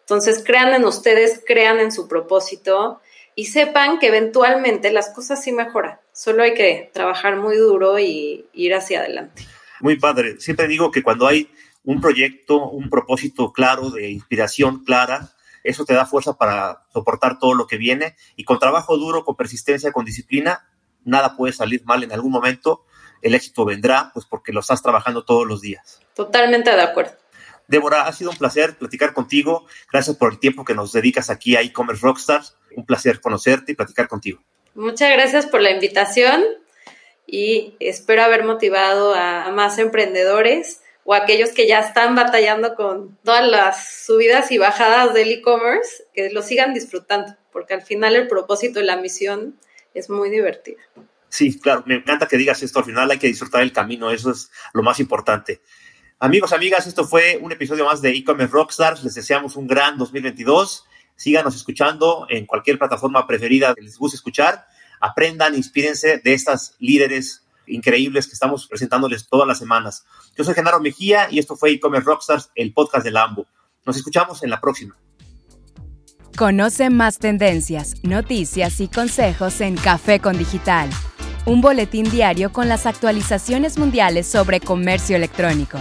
Entonces, 0.00 0.42
crean 0.44 0.74
en 0.74 0.84
ustedes, 0.84 1.42
crean 1.46 1.80
en 1.80 1.90
su 1.90 2.08
propósito 2.08 3.00
y 3.34 3.46
sepan 3.46 3.98
que 3.98 4.08
eventualmente 4.08 4.92
las 4.92 5.10
cosas 5.10 5.42
sí 5.42 5.52
mejoran. 5.52 5.98
Solo 6.12 6.42
hay 6.42 6.54
que 6.54 6.90
trabajar 6.92 7.36
muy 7.36 7.56
duro 7.56 7.98
y 7.98 8.46
ir 8.52 8.74
hacia 8.74 9.00
adelante. 9.00 9.46
Muy 9.80 9.98
padre. 9.98 10.38
Siempre 10.40 10.68
digo 10.68 10.90
que 10.90 11.02
cuando 11.02 11.26
hay 11.26 11.50
un 11.84 12.00
proyecto, 12.00 12.68
un 12.68 12.90
propósito 12.90 13.52
claro, 13.52 13.90
de 13.90 14.10
inspiración 14.10 14.84
clara, 14.84 15.32
eso 15.62 15.86
te 15.86 15.94
da 15.94 16.04
fuerza 16.04 16.36
para 16.36 16.84
soportar 16.92 17.38
todo 17.38 17.54
lo 17.54 17.66
que 17.66 17.78
viene 17.78 18.14
y 18.36 18.44
con 18.44 18.58
trabajo 18.58 18.98
duro, 18.98 19.24
con 19.24 19.36
persistencia, 19.36 19.92
con 19.92 20.04
disciplina, 20.04 20.68
nada 21.04 21.36
puede 21.36 21.54
salir 21.54 21.82
mal 21.84 22.04
en 22.04 22.12
algún 22.12 22.32
momento 22.32 22.84
el 23.24 23.34
éxito 23.34 23.64
vendrá, 23.64 24.10
pues 24.12 24.26
porque 24.26 24.52
lo 24.52 24.60
estás 24.60 24.82
trabajando 24.82 25.24
todos 25.24 25.46
los 25.46 25.62
días. 25.62 26.00
Totalmente 26.14 26.70
de 26.70 26.82
acuerdo. 26.82 27.12
Débora, 27.66 28.06
ha 28.06 28.12
sido 28.12 28.30
un 28.30 28.36
placer 28.36 28.76
platicar 28.76 29.14
contigo. 29.14 29.66
Gracias 29.90 30.16
por 30.16 30.32
el 30.32 30.38
tiempo 30.38 30.64
que 30.64 30.74
nos 30.74 30.92
dedicas 30.92 31.30
aquí 31.30 31.56
a 31.56 31.62
e-commerce 31.62 32.02
rockstars. 32.04 32.56
Un 32.76 32.84
placer 32.84 33.20
conocerte 33.20 33.72
y 33.72 33.74
platicar 33.74 34.08
contigo. 34.08 34.42
Muchas 34.74 35.10
gracias 35.10 35.46
por 35.46 35.62
la 35.62 35.70
invitación 35.70 36.44
y 37.26 37.74
espero 37.80 38.22
haber 38.22 38.44
motivado 38.44 39.14
a 39.14 39.50
más 39.52 39.78
emprendedores 39.78 40.82
o 41.04 41.14
aquellos 41.14 41.50
que 41.50 41.66
ya 41.66 41.78
están 41.78 42.14
batallando 42.14 42.74
con 42.74 43.16
todas 43.24 43.46
las 43.46 44.04
subidas 44.04 44.50
y 44.50 44.58
bajadas 44.58 45.14
del 45.14 45.32
e-commerce, 45.32 46.04
que 46.12 46.30
lo 46.30 46.42
sigan 46.42 46.74
disfrutando, 46.74 47.34
porque 47.52 47.74
al 47.74 47.82
final 47.82 48.16
el 48.16 48.28
propósito 48.28 48.80
y 48.80 48.84
la 48.84 48.96
misión 48.96 49.58
es 49.94 50.10
muy 50.10 50.28
divertida. 50.28 50.80
Sí, 51.34 51.58
claro, 51.58 51.82
me 51.84 51.96
encanta 51.96 52.28
que 52.28 52.36
digas 52.36 52.62
esto 52.62 52.78
al 52.78 52.84
final, 52.84 53.10
hay 53.10 53.18
que 53.18 53.26
disfrutar 53.26 53.60
el 53.62 53.72
camino, 53.72 54.12
eso 54.12 54.30
es 54.30 54.52
lo 54.72 54.84
más 54.84 55.00
importante. 55.00 55.62
Amigos, 56.20 56.52
amigas, 56.52 56.86
esto 56.86 57.04
fue 57.08 57.40
un 57.42 57.50
episodio 57.50 57.84
más 57.84 58.00
de 58.00 58.10
e-commerce 58.10 58.52
Rockstars, 58.52 59.02
les 59.02 59.14
deseamos 59.16 59.56
un 59.56 59.66
gran 59.66 59.98
2022, 59.98 60.84
síganos 61.16 61.56
escuchando 61.56 62.28
en 62.30 62.46
cualquier 62.46 62.78
plataforma 62.78 63.26
preferida 63.26 63.74
que 63.74 63.82
les 63.82 63.98
guste 63.98 64.14
escuchar, 64.14 64.64
aprendan, 65.00 65.56
inspírense 65.56 66.18
de 66.18 66.34
estas 66.34 66.76
líderes 66.78 67.44
increíbles 67.66 68.28
que 68.28 68.34
estamos 68.34 68.68
presentándoles 68.68 69.28
todas 69.28 69.48
las 69.48 69.58
semanas. 69.58 70.06
Yo 70.38 70.44
soy 70.44 70.54
Genaro 70.54 70.78
Mejía 70.78 71.26
y 71.32 71.40
esto 71.40 71.56
fue 71.56 71.72
e-commerce 71.72 72.06
Rockstars, 72.06 72.52
el 72.54 72.72
podcast 72.72 73.04
de 73.04 73.10
Lambo. 73.10 73.48
Nos 73.84 73.96
escuchamos 73.96 74.44
en 74.44 74.50
la 74.50 74.60
próxima. 74.60 74.96
Conoce 76.36 76.90
más 76.90 77.18
tendencias, 77.18 77.94
noticias 78.04 78.78
y 78.78 78.86
consejos 78.86 79.60
en 79.60 79.74
Café 79.76 80.20
con 80.20 80.38
Digital 80.38 80.90
un 81.46 81.60
boletín 81.60 82.10
diario 82.10 82.52
con 82.52 82.68
las 82.68 82.86
actualizaciones 82.86 83.78
mundiales 83.78 84.26
sobre 84.26 84.60
comercio 84.60 85.16
electrónico. 85.16 85.78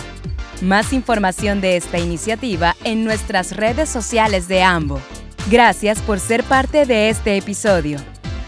Más 0.61 0.93
información 0.93 1.61
de 1.61 1.77
esta 1.77 1.99
iniciativa 1.99 2.75
en 2.83 3.03
nuestras 3.03 3.55
redes 3.55 3.89
sociales 3.89 4.47
de 4.47 4.63
AMBO. 4.63 4.99
Gracias 5.49 5.99
por 6.01 6.19
ser 6.19 6.43
parte 6.43 6.85
de 6.85 7.09
este 7.09 7.37
episodio. 7.37 7.99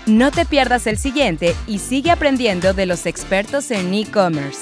No 0.05 0.31
te 0.31 0.45
pierdas 0.45 0.87
el 0.87 0.97
siguiente 0.97 1.55
y 1.67 1.79
sigue 1.79 2.11
aprendiendo 2.11 2.73
de 2.73 2.85
los 2.85 3.05
expertos 3.05 3.71
en 3.71 3.93
e-commerce. 3.93 4.61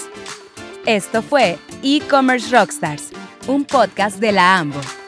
Esto 0.86 1.22
fue 1.22 1.58
E-Commerce 1.82 2.50
Rockstars, 2.56 3.12
un 3.48 3.66
podcast 3.66 4.18
de 4.20 4.32
la 4.32 4.58
AMBO. 4.58 5.03